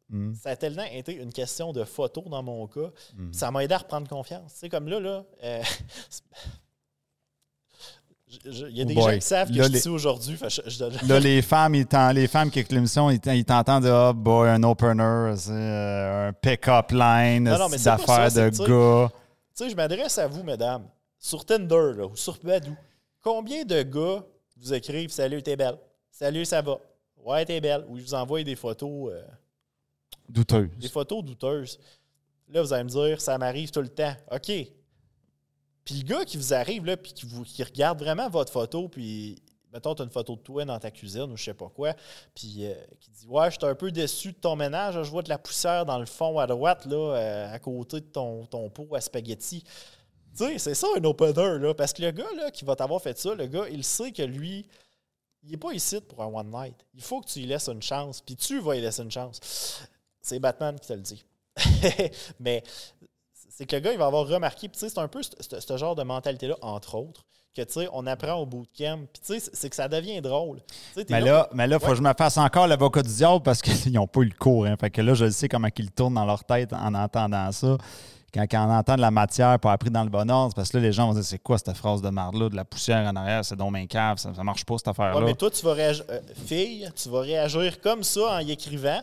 [0.09, 0.33] mm.
[0.35, 2.89] ça a tellement été une question de photo dans mon cas.
[3.15, 3.33] Mm.
[3.33, 4.53] Ça m'a aidé à reprendre confiance.
[4.53, 5.61] Tu sais, comme là, là, euh,
[8.45, 10.37] Il y a des gens qui savent que je suis ici aujourd'hui.
[11.07, 11.73] Là, les femmes,
[12.13, 16.91] les femmes qui écoutent l'émission, ils t'entendent dire oh boy, un opener, euh, un pick-up
[16.91, 19.11] line, d'affaires de gars.
[19.55, 20.83] Tu sais, je m'adresse à vous, mesdames,
[21.19, 22.75] sur Tinder ou sur Badou.
[23.21, 24.23] Combien de gars
[24.57, 25.77] vous écrivent Salut, t'es belle.
[26.09, 26.79] Salut, ça va.
[27.23, 27.85] Ouais, t'es belle.
[27.89, 29.11] Ou ils vous envoient des photos.
[29.13, 29.21] Euh,
[30.29, 30.69] douteuses.
[30.77, 31.79] Des photos douteuses.
[32.49, 34.13] Là, vous allez me dire, ça m'arrive tout le temps.
[34.31, 34.51] OK,
[35.85, 38.87] puis le gars qui vous arrive, là, puis qui, vous, qui regarde vraiment votre photo,
[38.87, 39.41] puis
[39.73, 41.93] mettons, tu une photo de toi dans ta cuisine ou je sais pas quoi,
[42.35, 45.21] puis euh, qui dit Ouais, je suis un peu déçu de ton ménage, je vois
[45.21, 48.69] de la poussière dans le fond à droite, là, euh, à côté de ton, ton
[48.69, 49.63] pot à spaghetti.
[50.37, 53.01] Tu sais, c'est ça un opener, là, parce que le gars là, qui va t'avoir
[53.01, 54.65] fait ça, le gars, il sait que lui,
[55.43, 56.75] il n'est pas ici pour un one night.
[56.93, 59.87] Il faut que tu lui laisses une chance, puis tu vas lui laisser une chance.
[60.21, 61.25] C'est Batman qui te le dit.
[62.39, 62.63] Mais
[63.61, 64.67] c'est que le gars, il va avoir remarqué.
[64.67, 67.23] Puis, tu sais, c'est un peu ce genre de mentalité-là, entre autres,
[67.55, 69.01] que, tu sais, on apprend au bootcamp.
[69.13, 70.61] Puis, tu sais, c'est que ça devient drôle.
[71.11, 73.61] Mais là, mais là, il faut que je me fasse encore l'avocat du diable parce
[73.61, 74.65] qu'ils n'ont pas eu le cours.
[74.65, 74.77] Hein.
[74.79, 77.77] Fait que là, je sais comment ils tournent dans leur tête en entendant ça.
[78.33, 80.77] quand, quand on entend de la matière pas appris dans le bon ordre, parce que
[80.77, 83.15] là, les gens vont dire c'est quoi cette phrase de marde-là, de la poussière en
[83.15, 85.19] arrière, c'est donc cave, ça, ça marche pas cette affaire-là.
[85.19, 88.51] Ouais, mais toi, tu vas réagir, euh, fille, tu vas réagir comme ça en y
[88.51, 89.01] écrivant,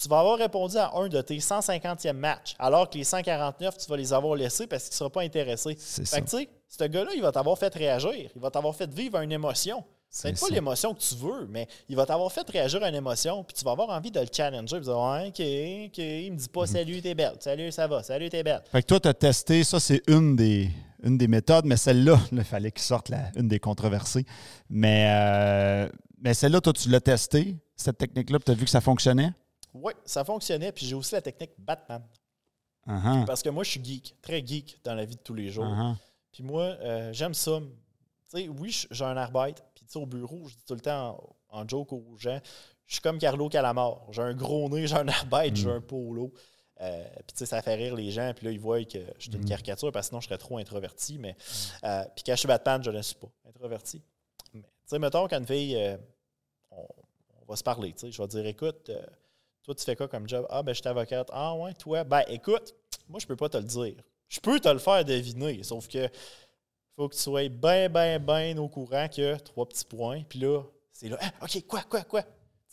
[0.00, 3.90] tu vas avoir répondu à un de tes 150e matchs, alors que les 149, tu
[3.90, 5.74] vas les avoir laissés parce qu'il ne sera pas intéressé.
[5.78, 8.30] C'est Fait que, tu sais, ce gars-là, il va t'avoir fait réagir.
[8.34, 9.82] Il va t'avoir fait vivre une émotion.
[10.10, 10.54] C'est pas ça.
[10.54, 13.64] l'émotion que tu veux, mais il va t'avoir fait réagir à une émotion, puis tu
[13.64, 14.76] vas avoir envie de le challenger.
[14.76, 15.98] Puis tu vas dire, OK, OK.
[15.98, 16.48] Il me dit Mhm.
[16.52, 17.34] pas salut, t'es belle.
[17.40, 18.02] Salut, ça va.
[18.02, 18.62] Salut, t'es belle.
[18.72, 20.70] Fait que toi, tu as testé, ça, c'est une des,
[21.02, 24.24] une des méthodes, mais celle-là, il fallait qu'il sorte la, une des controversées.
[24.70, 25.88] Mais, euh,
[26.22, 29.32] mais celle-là, toi, tu l'as testé, cette technique-là, puis tu as vu que ça fonctionnait?
[29.82, 30.72] Oui, ça fonctionnait.
[30.72, 32.02] Puis j'ai aussi la technique Batman.
[32.86, 33.26] Uh-huh.
[33.26, 35.66] Parce que moi, je suis geek, très geek dans la vie de tous les jours.
[35.66, 35.94] Uh-huh.
[36.32, 37.60] Puis moi, euh, j'aime ça.
[38.30, 39.62] Tu sais, oui, j'ai un arbitre.
[39.74, 41.18] Puis tu sais, au bureau, je dis tout le temps
[41.50, 42.40] en, en joke aux gens,
[42.86, 44.00] je suis comme Carlo Calamar.
[44.10, 46.32] J'ai un gros nez, j'ai un arbitre, j'ai un polo.
[46.80, 48.32] Euh, puis tu sais, ça fait rire les gens.
[48.34, 50.56] Puis là, ils voient que je suis une caricature parce que sinon, je serais trop
[50.58, 51.18] introverti.
[51.18, 51.36] Mais
[51.84, 54.00] euh, puis quand je suis Batman, je ne suis pas introverti.
[54.54, 55.98] Mais tu sais, mettons qu'une fille,
[56.70, 56.86] on,
[57.42, 57.92] on va se parler.
[57.92, 58.90] Tu sais, je vais dire, écoute,
[59.68, 60.46] toi, tu fais quoi comme job?
[60.48, 61.28] Ah, ben, je suis avocate.
[61.30, 62.02] Ah, ouais, toi?
[62.04, 62.74] Ben, écoute,
[63.06, 63.96] moi, je peux pas te le dire.
[64.28, 66.08] Je peux te le faire deviner, sauf que
[66.96, 70.22] faut que tu sois bien, bien, bien au courant que trois petits points.
[70.28, 72.22] Puis là, c'est là, Ah, OK, quoi, quoi, quoi?
[72.22, 72.28] Tu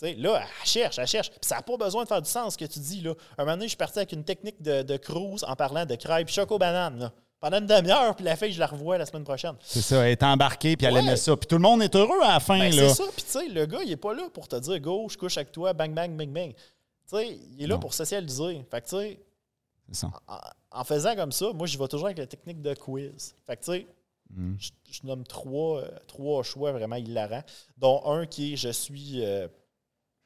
[0.08, 1.30] sais, là, elle cherche, elle cherche.
[1.30, 3.02] Puis ça n'a pas besoin de faire du sens ce que tu dis.
[3.02, 3.14] Là.
[3.38, 5.96] Un moment donné, je suis parti avec une technique de, de cruise en parlant de
[5.96, 7.00] crêpes choco-banane.
[7.00, 7.12] là.
[7.40, 9.56] Pendant une demi-heure, puis la fille, je la revois la semaine prochaine.
[9.62, 11.00] C'est ça, elle est embarquée, puis elle Ouais.
[11.02, 11.36] aimait ça.
[11.38, 12.90] Puis tout le monde est heureux à la fin, Ben, là.
[12.90, 13.10] c'est ça.
[13.16, 15.38] Puis tu sais, le gars, il est pas là pour te dire go, je couche
[15.38, 16.54] avec toi, bang, bang, bang, bang.
[17.08, 17.80] Tu sais, il est là Non.
[17.80, 18.64] pour socialiser.
[18.72, 19.20] Fait que tu sais,
[19.92, 20.10] ça.
[20.28, 20.40] en,
[20.72, 23.36] en faisant comme ça, moi, je vais toujours avec la technique de quiz.
[23.46, 23.88] Fait que tu sais,
[24.32, 24.56] Mm.
[24.60, 27.44] je, je nomme trois, euh, trois choix vraiment hilarants,
[27.78, 29.48] dont un qui est je suis euh,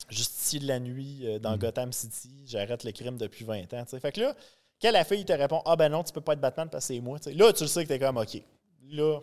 [0.07, 3.83] justicier de la nuit euh, dans Gotham City, j'arrête le crime depuis 20 ans.
[3.83, 3.99] tu sais.
[3.99, 4.35] Fait que là,
[4.81, 6.93] quand la fille te répond Ah ben non, tu peux pas être Batman parce que
[6.93, 8.41] c'est moi, tu sais, là, tu le sais que t'es comme OK.
[8.87, 9.19] Là,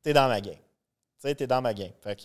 [0.00, 0.54] t'es dans ma game.
[0.54, 0.60] Tu
[1.18, 1.90] sais, t'es dans ma game.
[2.02, 2.22] Fait que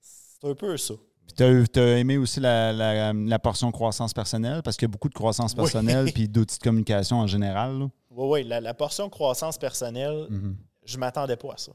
[0.00, 0.94] c'est un peu ça.
[1.36, 5.08] T'as, t'as aimé aussi la, la- la portion croissance personnelle, parce qu'il y a beaucoup
[5.08, 5.56] de croissance Oui.
[5.56, 7.78] personnelle, puis d'outils de communication en général.
[7.78, 7.88] là.
[8.10, 10.56] Oui, oui, la, la portion croissance personnelle, Mhm.
[10.84, 11.72] je m'attendais pas à ça.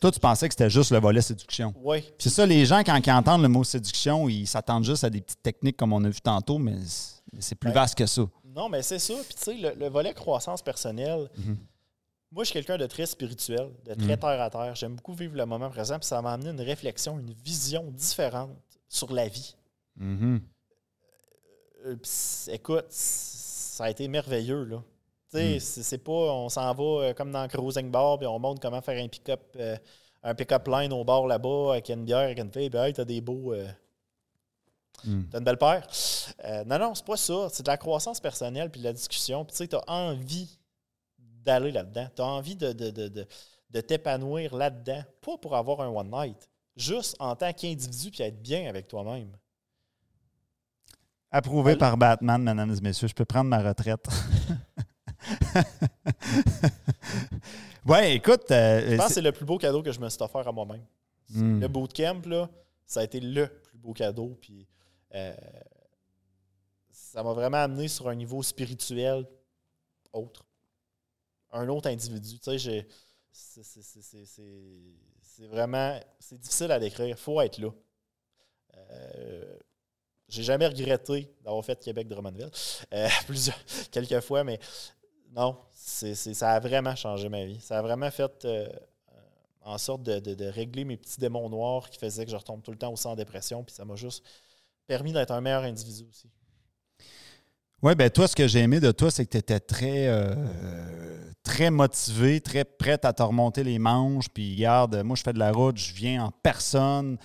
[0.00, 1.72] Toi, tu pensais que c'était juste le volet séduction.
[1.82, 5.08] Oui, C'est ça, les gens, quand ils entendent le mot séduction, ils s'attendent juste à
[5.10, 6.74] des petites techniques comme on a vu tantôt, mais
[7.38, 7.74] c'est, plus Ouais.
[7.74, 8.22] vaste que ça.
[8.44, 9.14] Non, mais c'est ça.
[9.14, 11.56] Puis, tu sais, le, le volet croissance personnelle, Mhm.
[12.34, 14.74] Moi, je suis quelqu'un de très spirituel, de très terre à terre.
[14.74, 15.98] J'aime beaucoup vivre le moment présent.
[15.98, 18.50] Puis, ça m'a amené une réflexion, une vision différente
[18.88, 19.54] sur la vie.
[19.96, 20.40] Mhm.
[21.86, 24.82] Euh, c- écoute, ça a été merveilleux, là.
[25.30, 25.58] Tu Mm.
[25.60, 28.80] sais, c'est- pas, on s'en va euh, comme dans cruising bar, puis on montre comment
[28.80, 29.76] faire un pick-up euh,
[30.22, 33.04] un pick-up line au bar là-bas, avec une bière, avec une fille, puis hey, t'as
[33.04, 33.52] des beaux.
[33.52, 33.68] euh,
[35.04, 35.24] Mm.
[35.30, 35.86] T'as une belle paire.
[36.44, 37.48] Euh, non, non, c'est pas ça.
[37.52, 39.44] C'est de la croissance personnelle puis de la discussion.
[39.44, 40.58] Puis tu sais, t'as envie
[41.44, 42.08] d'aller là-dedans.
[42.14, 43.26] T'as envie de, de, de, de,
[43.70, 45.02] de t'épanouir là-dedans.
[45.20, 46.48] Pas pour avoir un one night.
[46.76, 49.30] Juste en tant qu'individu puis être bien avec toi-même.
[51.30, 53.08] Approuvé par Batman, mesdames et messieurs.
[53.08, 54.06] Je peux prendre ma retraite.
[57.86, 58.50] ouais, écoute.
[58.50, 60.46] euh, Je pense que c'est- c'est le plus beau cadeau que je me suis offert
[60.46, 60.84] à moi-même.
[61.30, 61.60] Mm.
[61.60, 62.48] Le bootcamp, là,
[62.86, 64.36] ça a été le plus beau cadeau.
[64.40, 64.66] Puis
[65.14, 65.34] euh,
[66.90, 69.26] ça m'a vraiment amené sur un niveau spirituel
[70.12, 70.44] autre.
[71.54, 72.38] Un autre individu.
[72.38, 72.86] Tu sais,
[73.32, 75.98] c'est- vraiment.
[76.20, 77.18] C'est difficile à décrire.
[77.18, 77.70] faut être là.
[78.76, 79.58] Euh,
[80.28, 82.50] j'ai jamais regretté d'avoir fait Québec Drummondville.
[82.92, 83.58] Euh, plusieurs,
[83.90, 84.58] quelques fois, mais
[85.30, 87.60] non, ça a vraiment changé ma vie.
[87.60, 88.68] Ça a vraiment fait euh,
[89.62, 92.78] en sorte de régler mes petits démons noirs qui faisaient que je retombe tout le
[92.78, 93.64] temps aussi en dépression.
[93.64, 94.24] Puis ça m'a juste
[94.86, 96.28] permis d'être un meilleur individu aussi.
[97.84, 100.34] Oui, ben toi, ce que j'ai aimé de toi, c'est que tu étais très, euh,
[101.42, 104.30] très motivé, très prête à te remonter les manches.
[104.32, 107.18] Puis, regarde, moi, je fais de la route, je viens en personne.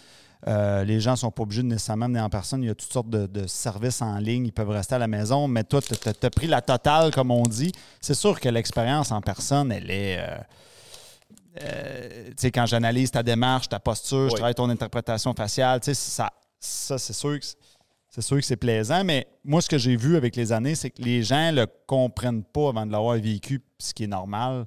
[0.50, 2.62] Euh, les gens ne sont pas obligés de nécessairement venir en personne.
[2.62, 4.48] Il y a toutes sortes de, de services en ligne.
[4.48, 5.48] Ils peuvent rester à la maison.
[5.48, 7.72] Mais toi, tu as pris la totale, comme on dit.
[8.02, 10.18] C'est sûr que l'expérience en personne, elle est.
[10.20, 10.38] euh,
[11.62, 15.86] euh, tu sais, quand j'analyse ta démarche, ta posture, je travaille ton interprétation faciale, tu
[15.86, 17.46] sais, ça, ça c'est sûr que
[18.22, 20.90] c'est- sûr que c'est plaisant, mais moi, ce que j'ai vu avec les années, c'est
[20.90, 24.66] que les gens le comprennent pas avant de l'avoir vécu, ce qui est normal.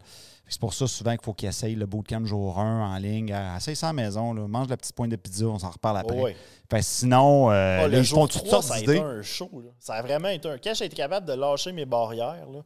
[0.49, 3.33] C'est pour ça souvent qu'il faut qu'ils essayent le bootcamp jour 1 en ligne.
[3.33, 4.47] Euh, Essaye ça à la maison, là.
[4.47, 6.19] mange la petite pointe de pizza, on s'en reparle après.
[6.21, 6.29] Oh.
[6.71, 9.23] Fait sinon, euh, là, le ils jour font toutes 3, sortes ça a été un
[9.23, 9.49] show.
[9.65, 9.71] là.
[9.79, 10.59] Ça a vraiment été un.
[10.59, 12.61] Quand j'ai été capable de lâcher mes barrières, là,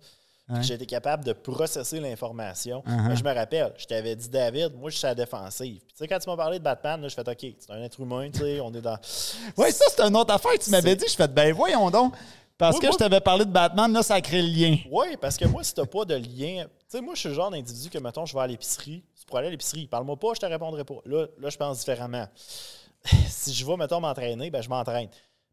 [0.49, 0.64] Ouais.
[0.64, 3.16] été capable de processer l'information, Uh-huh.
[3.16, 5.80] je me rappelle, je t'avais dit, David, moi, je suis à la défensive.
[5.80, 7.82] Puis, tu sais, quand tu m'as parlé de Batman, là, je fais OK, c'est un
[7.82, 8.97] être humain, tu sais, on est dans.
[9.57, 10.53] Oui, ça, c'est une autre affaire.
[10.62, 12.14] Tu m'avais dit, je fais, ben voyons donc.
[12.59, 14.76] Parce que moi- je t'avais parlé de Batman, là, ça crée le lien.
[14.90, 16.64] Oui, parce que moi, si t'as pas de lien.
[16.64, 19.05] Tu sais, moi, je suis le genre d'individu que, mettons, je vais à l'épicerie.
[19.18, 19.88] Tu pourrais aller à l'épicerie.
[19.88, 21.01] Parle-moi pas, je te répondrai pas.
[21.05, 22.26] Là, là je pense différemment.
[23.28, 25.09] si je vais, mettons, m'entraîner, ben, je m'entraîne.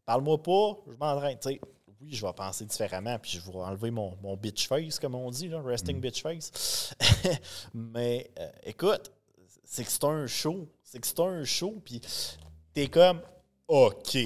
[0.06, 1.36] Parle-moi pas, je m'entraîne.
[1.40, 1.60] Tu sais,
[2.00, 5.30] oui, je vais penser différemment, puis je vais enlever mon, mon bitch face, comme on
[5.30, 6.94] dit, là, resting bitch face.
[7.74, 9.10] Mais euh, écoute,
[9.64, 10.68] c'est que c'est un show.
[10.82, 12.00] C'est que c'est un show, puis
[12.72, 13.20] t'es comme,
[13.68, 14.16] OK,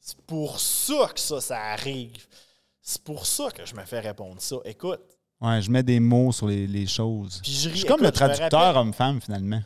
[0.00, 2.26] c'est pour ça que ça, ça arrive.
[2.82, 4.56] C'est pour ça que je me fais répondre ça.
[4.64, 5.00] Écoute,
[5.40, 7.40] Ouais, je mets des mots sur les, les choses.
[7.44, 7.78] Puis je ris.
[7.78, 9.62] suis comme le traducteur homme-femme, finalement.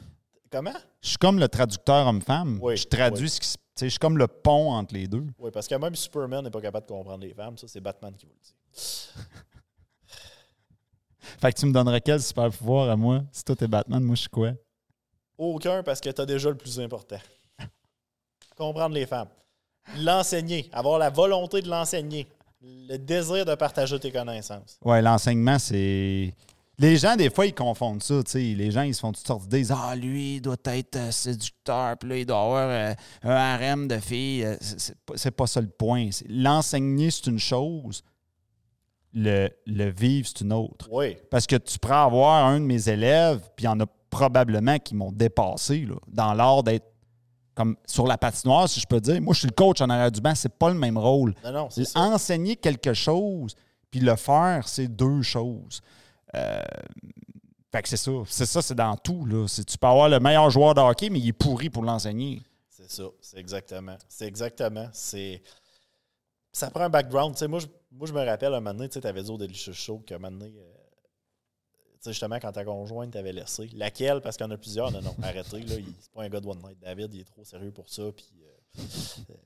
[0.50, 0.74] comment?
[1.00, 2.58] Je suis comme le traducteur homme-femme.
[2.60, 3.30] Oui, je traduis oui.
[3.30, 3.56] ce qui se.
[3.74, 5.26] Tu sais, Je suis comme le pont entre les deux.
[5.38, 7.56] Oui, parce que même Superman n'est pas capable de comprendre les femmes.
[7.56, 8.54] Ça, c'est Batman qui vous le dit.
[11.40, 13.22] Fait que tu me donnerais quel super pouvoir à moi?
[13.32, 14.52] Si toi t'es Batman, moi je suis quoi?
[15.38, 17.18] Aucun, parce que tu as déjà le plus important.
[18.56, 19.28] comprendre les femmes.
[19.98, 20.68] L'enseigner.
[20.72, 22.26] Avoir la volonté de l'enseigner.
[22.60, 24.78] Le désir de partager tes connaissances.
[24.84, 26.32] Ouais, l'enseignement, c'est.
[26.82, 28.20] Les gens, des fois, ils confondent ça.
[28.34, 29.70] Les gens, ils se font toutes sortes d'idées.
[29.70, 33.86] Ah, lui, il doit être euh, séducteur, puis là, il doit avoir euh, un harem
[33.86, 34.44] de filles.
[34.44, 36.10] Euh, C'est pas, pas ça le point.
[36.28, 38.02] L'enseigner, c'est une chose.
[39.14, 40.88] Le, le vivre, c'est une autre.
[40.90, 41.16] Oui.
[41.30, 44.78] Parce que tu pourrais avoir un de mes élèves, puis il y en a probablement
[44.78, 46.86] qui m'ont dépassé là, dans l'art d'être
[47.54, 49.20] comme sur la patinoire, si je peux dire.
[49.22, 51.34] Moi, je suis le coach en arrière du banc, c'est pas le même rôle.
[51.44, 51.82] Non, non, ça.
[52.00, 53.54] Enseigner quelque chose,
[53.90, 55.80] puis le faire, c'est deux choses.
[56.34, 56.62] Euh,
[57.70, 58.10] fait que c'est ça.
[58.26, 59.24] C'est ça, c'est dans tout.
[59.26, 59.46] Là.
[59.48, 62.42] Tu peux avoir le meilleur joueur de hockey, mais il est pourri pour l'enseigner.
[62.70, 63.96] C'est ça, c'est exactement.
[64.08, 64.88] C'est exactement.
[64.92, 65.42] C'est.
[66.52, 67.34] Ça prend un background.
[67.48, 69.98] Moi, je, moi, je me rappelle un moment donné, tu avais dit au Delicious Show
[70.00, 70.72] qu'un moment donné, euh,
[72.06, 73.70] justement, quand ta conjointe t'avait laissé.
[73.74, 74.20] Laquelle?
[74.20, 74.90] Parce qu'il y en a plusieurs.
[74.90, 75.60] Non, non, arrêtez.
[75.62, 76.78] Là, il- c'est pas un gars de One Night.
[76.80, 78.02] David, il est trop sérieux pour ça.
[78.14, 78.84] Puis, euh,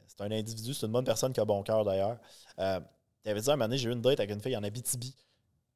[0.08, 2.18] c'est un individu, c'est une bonne personne qui a bon cœur d'ailleurs.
[2.56, 5.14] Tu avais dit un moment donné, j'ai eu une date avec une fille en Abitibi.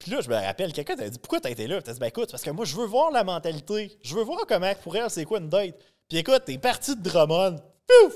[0.01, 1.81] Puis là, je me rappelle, quelqu'un t'avait dit Pourquoi t'as été là?
[1.81, 3.97] T'as dit Ben écoute, parce que moi, je veux voir la mentalité.
[4.03, 5.77] Je veux voir comment, pour elle, c'est quoi une date.
[6.09, 7.57] Puis écoute, t'es parti de Drummond.
[7.87, 8.15] Pouf!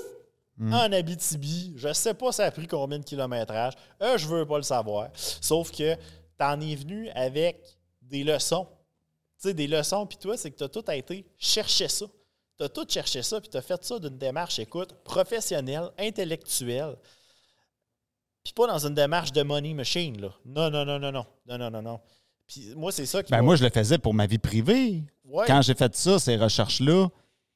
[0.59, 1.73] En Abitibi.
[1.75, 3.73] Je sais pas ça a pris combien de kilométrage.
[4.01, 5.09] Euh, je veux pas le savoir.
[5.13, 5.95] Sauf que
[6.37, 7.61] t'en es venu avec
[8.01, 8.65] des leçons.
[9.41, 12.05] Tu sais, des leçons, puis toi, c'est que t'as tout été chercher ça.
[12.57, 16.95] T'as tout cherché ça, puis t'as fait ça d'une démarche, écoute, professionnelle, intellectuelle.
[18.45, 20.29] Puis pas dans une démarche de money machine, là.
[20.45, 21.25] Non, non, non, non, non.
[21.49, 21.99] Non, non, non, non.
[22.47, 25.03] Puis moi, c'est ça qui Ben moi, je le faisais pour ma vie privée.
[25.25, 25.45] Ouais.
[25.47, 27.07] Quand j'ai fait ça, ces recherches-là,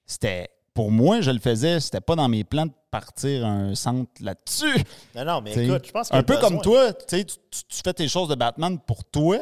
[0.06, 0.50] c'était.
[0.74, 4.84] Pour moi, je le faisais, c'était pas dans mes plans de partir un centre là-dessus.
[5.14, 6.50] Non, non, mais T'sais, écoute, je pense a un peu besoin.
[6.50, 9.38] comme toi, tu, sais, tu, tu- tu fais tes choses de Batman pour toi,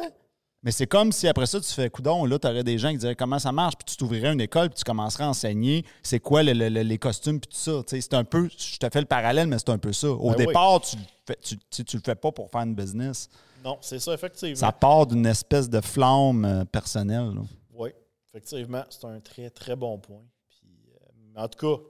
[0.68, 2.98] mais c'est comme si après ça, tu fais coudon, là, tu aurais des gens qui
[2.98, 6.20] diraient comment ça marche, puis tu t'ouvrirais une école, puis tu commencerais à enseigner c'est
[6.20, 7.82] quoi le- le- le- les costumes, puis tout ça.
[7.88, 10.10] C'est un peu, je te fais le parallèle, mais c'est un peu ça.
[10.10, 10.46] Au Ben oui.
[10.48, 13.30] départ, tu, le fais- tu, le fais pas pour faire une business.
[13.64, 14.56] Non, c'est ça, effectivement.
[14.56, 17.30] Ça part d'une espèce de flamme euh, personnelle.
[17.34, 17.40] là.
[17.72, 17.88] Oui,
[18.28, 20.20] effectivement, c'est un très, très bon point.
[20.50, 21.82] Puis, euh, en tout cas,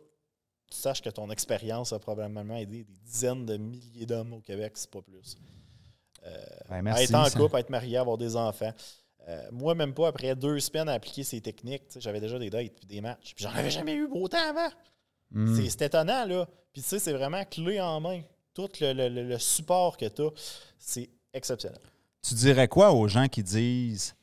[0.70, 4.74] tu saches que ton expérience a probablement aidé des dizaines de milliers d'hommes au Québec,
[4.76, 5.36] c'est pas plus.
[6.68, 8.72] Ben, à être en ça- couple, à être marié, à avoir des enfants.
[9.28, 12.72] Euh, moi, même pas après deux semaines à appliquer ces techniques, j'avais déjà des dates
[12.76, 13.34] puis des matchs.
[13.34, 14.68] Puis j'en avais jamais eu autant avant.
[15.30, 15.68] Mm.
[15.68, 16.46] C'est- étonnant, là.
[16.72, 18.22] Puis tu sais, c'est vraiment clé en main.
[18.54, 20.30] Tout le, le- le- le support que tu as,
[20.78, 21.80] c'est exceptionnel.
[22.26, 24.14] Tu dirais quoi aux gens qui disent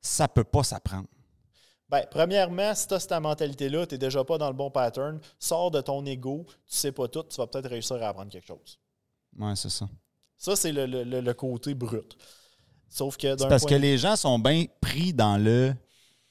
[0.00, 1.08] ça peut pas s'apprendre?
[1.88, 5.18] Ben, premièrement, si tu as cette mentalité-là, tu n'es déjà pas dans le bon pattern,
[5.38, 8.46] sors de ton ego, tu sais pas tout, tu vas peut-être réussir à apprendre quelque
[8.46, 8.78] chose.
[9.38, 9.88] Ouais, c'est ça.
[10.40, 12.16] Ça, c'est le, le- le- côté brut.
[12.88, 15.74] Sauf que C'est parce point que les gens sont bien pris dans le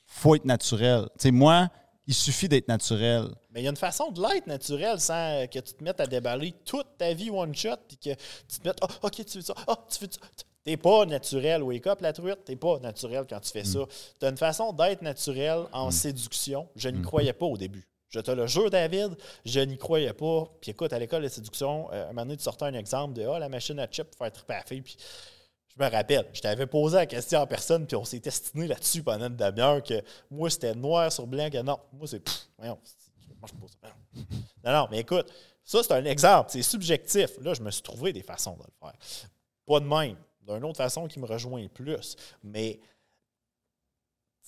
[0.07, 1.03] faut être naturel.
[1.20, 1.70] Tu sais, moi,
[2.07, 3.28] il suffit d'être naturel.
[3.51, 6.07] Mais il y a une façon de l'être naturel sans que tu te mettes à
[6.07, 8.10] déballer toute ta vie one shot puis que
[8.47, 9.53] tu te mettes Ah, OK, tu veux ça.
[9.68, 10.20] Ah, tu veux ça.
[10.64, 13.80] T'es pas naturel, wake up la truite, t'es pas naturel quand tu fais ça.
[14.20, 16.68] Tu as une façon d'être naturel en séduction.
[16.76, 17.88] Je n'y croyais pas au début.
[18.10, 20.51] Je te le jure, David, je n'y croyais pas.
[20.62, 23.26] Puis écoute, à l'école de séduction, euh, un moment donné, tu sortais un exemple de
[23.26, 24.64] Ah, la machine à chip pour faire triper à.
[24.64, 24.97] Puis
[25.68, 29.03] je me rappelle, je t'avais posé la question en personne, puis on s'est destiné là-dessus
[29.03, 30.01] pendant une demi-heure que
[30.32, 32.22] moi, c'était noir sur blanc, que non, moi, c'est.
[32.64, 32.80] Non.
[34.66, 35.32] non, mais écoute,
[35.64, 37.38] ça, c'est un exemple, c'est subjectif.
[37.41, 38.97] Là, je me suis trouvé des façons de le faire.
[39.68, 42.16] Pas de même, d'une autre façon qui me rejoint plus.
[42.43, 42.80] Mais,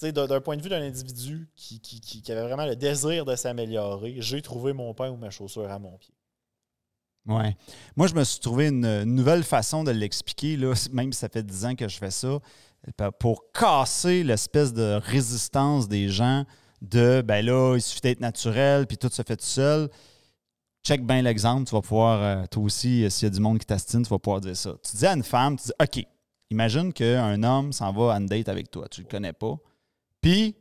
[0.03, 4.15] d'un point de vue d'un individu qui, qui- qui- avait vraiment le désir de s'améliorer,
[4.19, 6.13] j'ai trouvé mon pain ou ma chaussure à mon pied.
[7.27, 7.55] Ouais.
[7.95, 10.57] Moi, je me suis trouvé une, nouvelle façon de l'expliquer,
[10.91, 12.39] même si ça fait 10 ans que je fais ça,
[13.19, 16.45] pour casser l'espèce de résistance des gens
[16.81, 19.87] de ben là, il suffit d'être naturel, puis tout se fait tout seul.
[20.83, 23.59] check bien l'exemple, tu vas pouvoir, euh, toi aussi, euh, s'il y a du monde
[23.59, 24.73] qui t'astine, tu vas pouvoir dire ça.
[24.83, 26.03] Tu dis à une femme, tu dis, OK,
[26.49, 29.57] imagine qu'un homme s'en va une date avec toi, tu le connais pas,
[30.21, 30.55] puis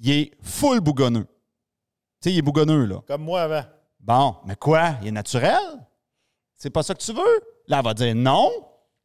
[0.00, 1.26] il est full bougonneux.
[2.20, 3.02] Tu sais, il est bougonneux, là.
[3.06, 3.62] Comme moi avant.
[4.00, 4.96] Bon, mais quoi?
[5.02, 5.58] Il est naturel?
[6.56, 7.40] C'est pas ça que tu veux?
[7.68, 8.50] Là, elle va dire non.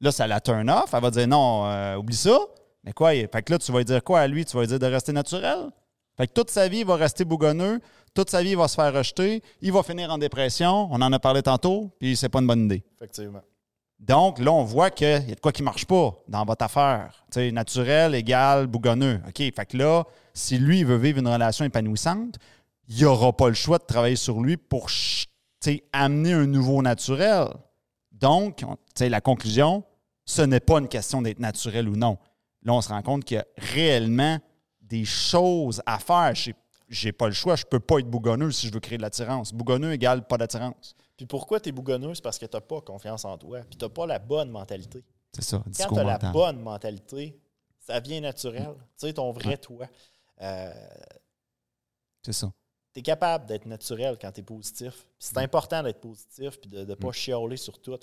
[0.01, 0.93] Là, ça la turn off.
[0.93, 2.37] Elle va dire non, euh, oublie ça.
[2.83, 3.13] Mais quoi?
[3.13, 4.45] il- Fait que là, tu vas lui dire quoi à lui?
[4.45, 5.69] Tu vas lui dire de rester naturel?
[6.17, 7.79] Fait que toute sa vie, il va rester bougonneux.
[8.13, 9.41] Toute sa vie, il va se faire rejeter.
[9.61, 10.87] Il va finir en dépression.
[10.91, 12.83] On en a parlé tantôt, puis c'est pas une bonne idée.
[12.95, 13.41] Effectivement.
[13.99, 17.25] Donc, là, on voit qu'il y a de quoi qui marche pas dans votre affaire.
[17.51, 19.21] Naturel égale bougonneux.
[19.27, 22.35] OK, fait que là, si lui, veut vivre une relation épanouissante,
[22.87, 24.89] il n'aura pas le choix de travailler sur lui pour
[25.93, 27.47] amener un nouveau naturel.
[28.11, 28.63] Donc,
[28.99, 29.83] la conclusion,
[30.25, 32.17] ce n'est pas une question d'être naturel ou non.
[32.63, 34.39] Là, on se rend compte qu'il y a réellement
[34.81, 36.33] des choses à faire.
[36.35, 36.55] J'ai-
[36.87, 37.55] J'ai pas le choix.
[37.55, 39.53] Je peux pas être bougonneux si je veux créer de l'attirance.
[39.53, 40.95] Bougonneux égale pas d'attirance.
[41.19, 42.15] Puis pourquoi tu es bougonneux?
[42.15, 43.59] C'est parce que tu n'as pas confiance en toi.
[43.69, 45.03] Puis tu n'as pas la bonne mentalité.
[45.33, 47.37] C'est ça, Quand tu as la bonne mentalité,
[47.77, 48.73] ça vient naturel.
[48.97, 49.85] Tu sais, ton vrai toi.
[50.41, 50.71] Euh,
[52.23, 52.49] C'est ça.
[52.99, 55.07] Tu es capable d'être naturel quand tu es positif.
[55.17, 57.97] C'est important d'être positif puis de ne pas chialer sur tout.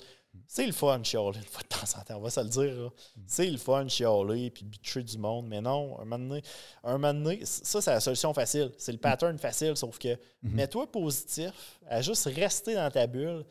[0.47, 2.91] C'est le fun, chialer une fois de temps en temps, on va se le dire.
[3.27, 5.47] C'est le fun, chialer puis bitcher du monde.
[5.47, 6.41] Mais non, un moment donné,
[6.83, 8.71] un moment donné, ça, c'est la solution facile.
[8.79, 13.45] C'est le pattern facile, sauf que mets-toi positif, à juste rester dans ta bulle.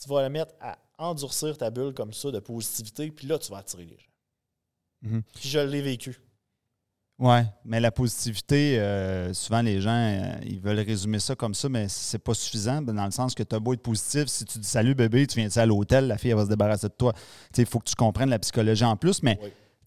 [0.00, 3.50] Tu vas le mettre à endurcir ta bulle comme ça de positivité, puis là, tu
[3.50, 4.12] vas attirer les gens.
[5.02, 5.22] Mhm.
[5.34, 6.20] Puis je l'ai vécu.
[7.18, 11.68] Ouais, mais la positivité, euh, souvent les gens, euh, ils veulent résumer ça comme ça,
[11.68, 14.44] mais c'est pas suffisant, ben, dans le sens que tu as beau être positif, si
[14.44, 16.92] tu dis salut bébé, tu viens à l'hôtel, la fille elle va se débarrasser de
[16.96, 17.12] toi.
[17.56, 19.36] Il faut que tu comprennes la psychologie en plus, mais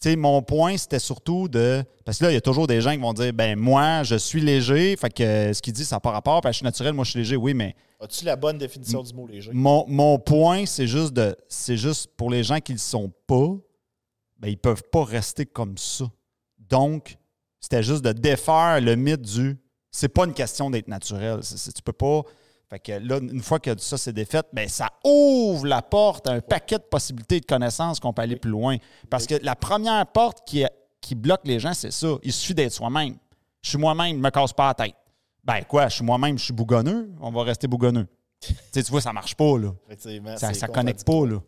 [0.05, 0.17] Oui.
[0.17, 1.81] mon point, c'était surtout de.
[2.03, 4.15] Parce que là, il y a toujours des gens qui vont dire ben moi, je
[4.15, 6.57] suis léger, fait que euh, ce qu'il dit, ça n'a pas rapport, parce que je
[6.57, 9.51] suis naturel, moi je suis léger, oui, mais As-tu la bonne définition du mot léger?
[9.53, 11.33] mon, mon point, c'est juste de.
[11.47, 13.47] C'est juste pour les gens qui ne le sont pas,
[14.37, 16.03] ben, ils peuvent pas rester comme ça.
[16.69, 17.17] Donc,
[17.61, 19.57] c'était juste de défaire le mythe du
[19.91, 21.41] c'est pas une question d'être naturel.
[21.41, 22.21] Tu peux pas.
[22.69, 26.31] Fait que là, une fois que ça c'est défait, ben ça ouvre la porte à
[26.31, 28.77] un paquet de possibilités de connaissances qu'on peut aller plus loin.
[29.09, 30.65] Parce que la première porte qui,
[31.01, 32.15] qui bloque les gens, c'est ça.
[32.23, 33.17] Il suffit d'être soi-même.
[33.61, 34.95] Je suis moi-même, je me casse pas la tête.
[35.43, 38.07] Ben quoi, je suis moi-même, je suis bougonneux, on va rester bougonneux.
[38.73, 39.73] tu vois, ça marche pas, là.
[40.37, 41.39] Ça, ça connecte pas, là.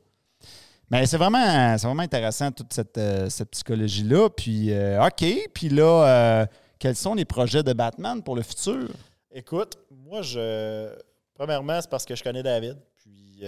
[0.90, 4.30] Mais c'est vraiment, vraiment intéressant, toute cette, euh, cette psychologie-là.
[4.30, 5.26] Puis, euh, OK.
[5.54, 6.08] Puis là,
[6.42, 6.46] euh,
[6.80, 8.90] quels sont les projets de Batman pour le futur?
[9.32, 10.94] Écoute, moi, je.
[11.34, 12.78] Premièrement, c'est parce que je connais David.
[12.98, 13.44] Puis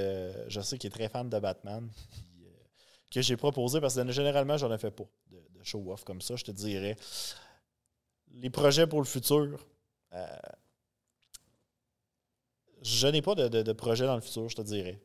[0.47, 1.87] je sais qu'il est très fan de Batman.
[2.09, 2.21] Puis,
[3.11, 6.43] que j'ai proposé, parce que généralement, j'en ai fait pas de show-off comme ça, je
[6.43, 6.97] te dirais.
[8.33, 9.59] Les projets pour le futur.
[12.85, 15.01] Je n'ai pas de, de, de projet dans le futur, je te dirais.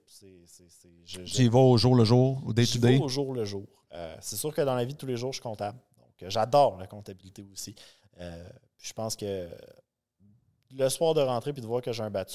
[1.06, 2.98] Tu y vas au jour le jour, au J'y day-to-day?
[2.98, 3.66] vais au jour le jour.
[3.92, 5.78] Euh, c'est sûr que dans la vie de tous les jours, je suis comptable.
[5.98, 7.74] Donc, euh, j'adore la comptabilité aussi.
[8.20, 9.48] Euh, puis je pense que
[10.72, 12.26] le soir de rentrer puis de voir que j'ai un fait,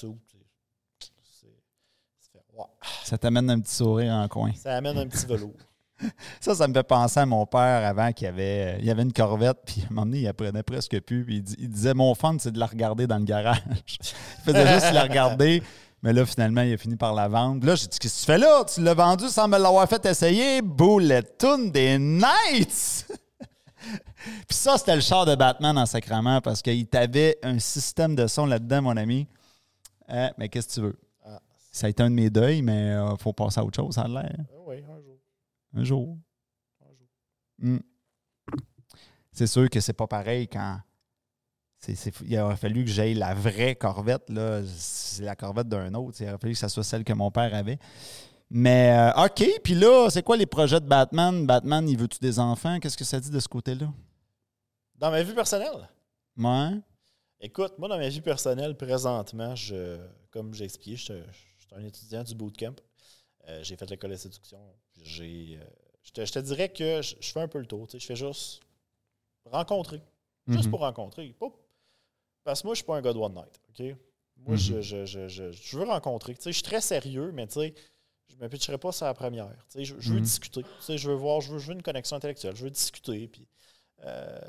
[2.53, 2.67] wow.
[3.03, 4.51] Ça t'amène un petit sourire en coin.
[4.53, 5.53] Ça amène un petit velours.
[6.41, 9.57] Ça, ça me fait penser à mon père avant qu'il avait, il avait une corvette,
[9.65, 11.23] puis à un moment donné, il apprenait presque plus.
[11.25, 13.61] Puis il, di- il disait Mon fun, c'est de la regarder dans le garage.
[13.87, 15.63] il faisait juste la regarder.
[16.03, 17.65] Mais là, finalement, il a fini par la vendre.
[17.65, 18.63] Là, j'ai dit Qu'est-ce que tu fais là?
[18.65, 20.61] Tu l'as vendu sans me l'avoir fait essayer?
[20.61, 23.07] Boulettoune des Knights
[24.47, 28.27] Puis ça, c'était le char de Batman en sacrament parce qu'il t'avait un système de
[28.27, 29.27] son là-dedans, mon ami.
[30.09, 30.99] Hein, mais qu'est-ce que tu veux?
[31.25, 31.39] Ah,
[31.71, 34.01] Ça a été un de mes deuils, mais il faut passer à autre chose, ça
[34.01, 34.33] a l'air.
[34.39, 35.14] ah oui, un jour.
[35.75, 36.17] Un jour.
[36.81, 37.07] Un jour.
[37.59, 37.77] Mm.
[39.31, 40.79] C'est sûr que c'est pas pareil quand.
[41.87, 44.29] il aurait fallu que j'aille la vraie corvette.
[44.29, 44.61] Là.
[44.65, 46.17] C'est la corvette d'un autre.
[46.21, 47.77] Il aurait fallu que ça soit celle que mon père avait.
[48.49, 51.45] Mais euh, OK, puis là, c'est quoi les projets de Batman?
[51.45, 52.79] Batman, il veut-tu des enfants?
[52.79, 53.91] Qu'est-ce que ça dit de ce côté-là?
[54.95, 55.89] Dans ma vie personnelle,
[56.35, 56.71] Moi?
[57.41, 59.97] écoute, moi, dans ma vie personnelle, présentement, je,
[60.31, 61.13] comme j'ai expliqué, je suis
[61.57, 62.75] je suis un étudiant du bootcamp.
[63.47, 64.59] Euh, j'ai fait l'école de séduction.
[65.05, 65.63] J'ai, euh,
[66.03, 67.87] je, te, je te dirais que je, je fais un peu le tour.
[67.91, 68.61] Je fais juste
[69.45, 70.01] rencontrer.
[70.47, 70.71] Juste Mhm.
[70.71, 71.33] pour rencontrer.
[71.39, 71.51] Pas-
[72.43, 73.59] parce que moi, je suis pas un gars de one night.
[73.69, 73.95] OK?
[74.37, 74.57] Moi, Mhm.
[74.57, 76.35] je, je, je, je, je veux rencontrer.
[76.43, 77.73] Je suis très sérieux, mais tu sais,
[78.29, 79.47] je me pitcherai pas sur la première.
[79.69, 80.23] Tu sais, je, je veux Mhm.
[80.25, 80.63] discuter.
[80.63, 82.55] Tu sais, je veux voir, je veux, je veux une connexion intellectuelle.
[82.55, 83.27] Je veux discuter.
[83.27, 83.47] Puis,
[84.03, 84.39] euh,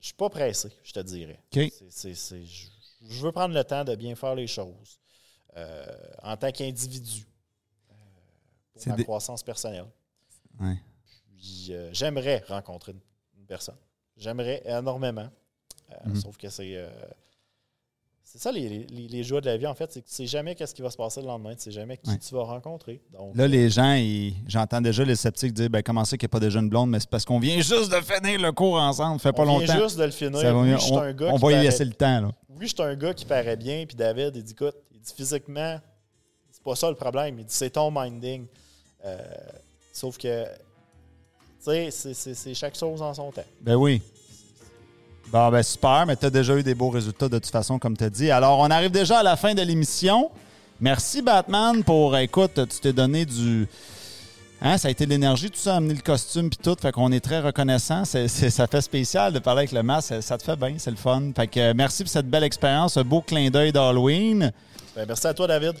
[0.00, 1.40] je suis pas pressé, je te dirais.
[2.44, 2.66] Je,
[3.08, 4.98] je veux prendre le temps de bien faire les choses
[5.56, 5.86] euh,
[6.22, 7.26] en tant qu'individu
[8.74, 9.86] pour C'est ma des- croissance personnelle.
[10.60, 10.76] Ouais.
[11.36, 13.00] Puis, euh, j'aimerais rencontrer une,
[13.40, 13.76] une personne.
[14.16, 15.28] J'aimerais énormément.
[15.92, 16.16] Euh, Mhm.
[16.16, 16.76] Sauf que c'est.
[16.76, 16.88] euh,
[18.26, 19.92] c'est ça les, les, les joies de la vie, en fait.
[19.92, 21.54] C'est que tu sais jamais qu'est-ce qui va se passer le lendemain.
[21.54, 22.18] Tu sais jamais qui Ouais.
[22.18, 23.00] tu vas rencontrer.
[23.12, 23.96] Donc, Là, les gens,
[24.48, 26.90] j'entends déjà les sceptiques dire ben, comment c'est qu'il n'y a pas de jeunes blondes,
[26.90, 29.64] mais c'est parce qu'on vient juste de finir le cours ensemble, fait pas on longtemps.
[29.74, 30.40] vient juste de le finir.
[30.40, 32.20] Ça Oui, on un gars on va y paraît- laisser le temps.
[32.22, 32.32] Là.
[32.48, 35.12] Oui, je suis un gars qui paraît bien, puis David, il dit écoute, il dit
[35.14, 35.78] physiquement,
[36.50, 37.38] c'est pas ça le problème.
[37.38, 38.46] Il dit c'est ton minding.
[39.04, 39.18] Euh,
[39.92, 40.44] sauf que,
[41.64, 43.44] tu sais, c'est- chaque chose en son temps.
[43.60, 44.00] Ben oui.
[45.30, 47.96] Bon, ben super, mais tu as déjà eu des beaux résultats de toute façon, comme
[47.96, 48.30] tu as dit.
[48.30, 50.30] Alors, on arrive déjà à la fin de l'émission.
[50.80, 52.16] Merci, Batman, pour.
[52.16, 53.66] Écoute, tu t'es donné du.
[54.60, 56.76] Hein, ça a été de l'énergie, tout ça, amener le costume puis tout.
[56.80, 58.04] Fait qu'on est très reconnaissant.
[58.04, 60.08] Ça fait spécial de parler avec le masque.
[60.08, 61.30] Ça, ça te fait bien, c'est le fun.
[61.34, 64.52] Fait que euh, merci pour cette belle expérience, ce beau clin d'œil d'Halloween.
[64.96, 65.74] Ben, merci à toi, David.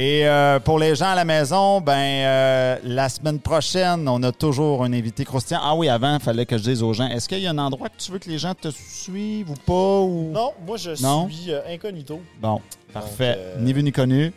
[0.00, 4.30] Et euh, pour les gens à la maison, ben euh, la semaine prochaine, on a
[4.30, 5.58] toujours un invité croustillant.
[5.60, 7.58] Ah oui, avant, il fallait que je dise aux gens, est-ce qu'il y a un
[7.58, 9.98] endroit que tu veux que les gens te suivent ou pas?
[10.00, 10.30] Ou...
[10.32, 11.28] Non, moi, je Non?
[11.28, 12.60] suis euh, incognito, Bon,
[12.92, 13.34] parfait.
[13.38, 14.32] euh, Ni vu ni connu.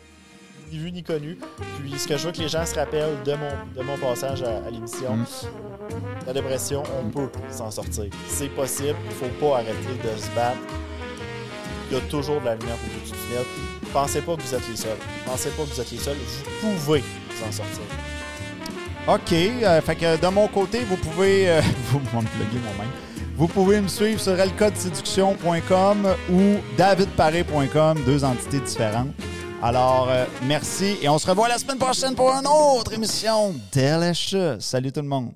[0.72, 1.38] ni vu ni connu.
[1.78, 4.42] Puis, ce que je veux que les gens se rappellent de mon, de mon passage
[4.42, 5.24] à, à l'émission, Mm.
[6.26, 8.06] la dépression, on peut s'en sortir.
[8.26, 8.96] C'est possible.
[9.06, 10.58] Il faut pas arrêter de se battre.
[11.88, 13.44] Il y a toujours de la lumière au bout du tunnel.
[13.92, 14.96] Pensez pas que vous êtes les seuls.
[15.26, 16.16] Pensez pas que vous êtes les seuls.
[16.62, 17.82] Vous pouvez vous en sortir.
[19.08, 19.32] OK.
[19.32, 21.48] euh, fait que de mon côté, vous pouvez.
[21.50, 22.90] euh, vous plugger moi-même.
[23.36, 29.08] Vous pouvez me suivre sur elcodeséduction.com ou davidparé.com, deux entités différentes.
[29.62, 34.60] Alors, euh, merci et on se revoit la semaine prochaine pour une autre émission Delicious.
[34.60, 35.32] Salut tout le monde.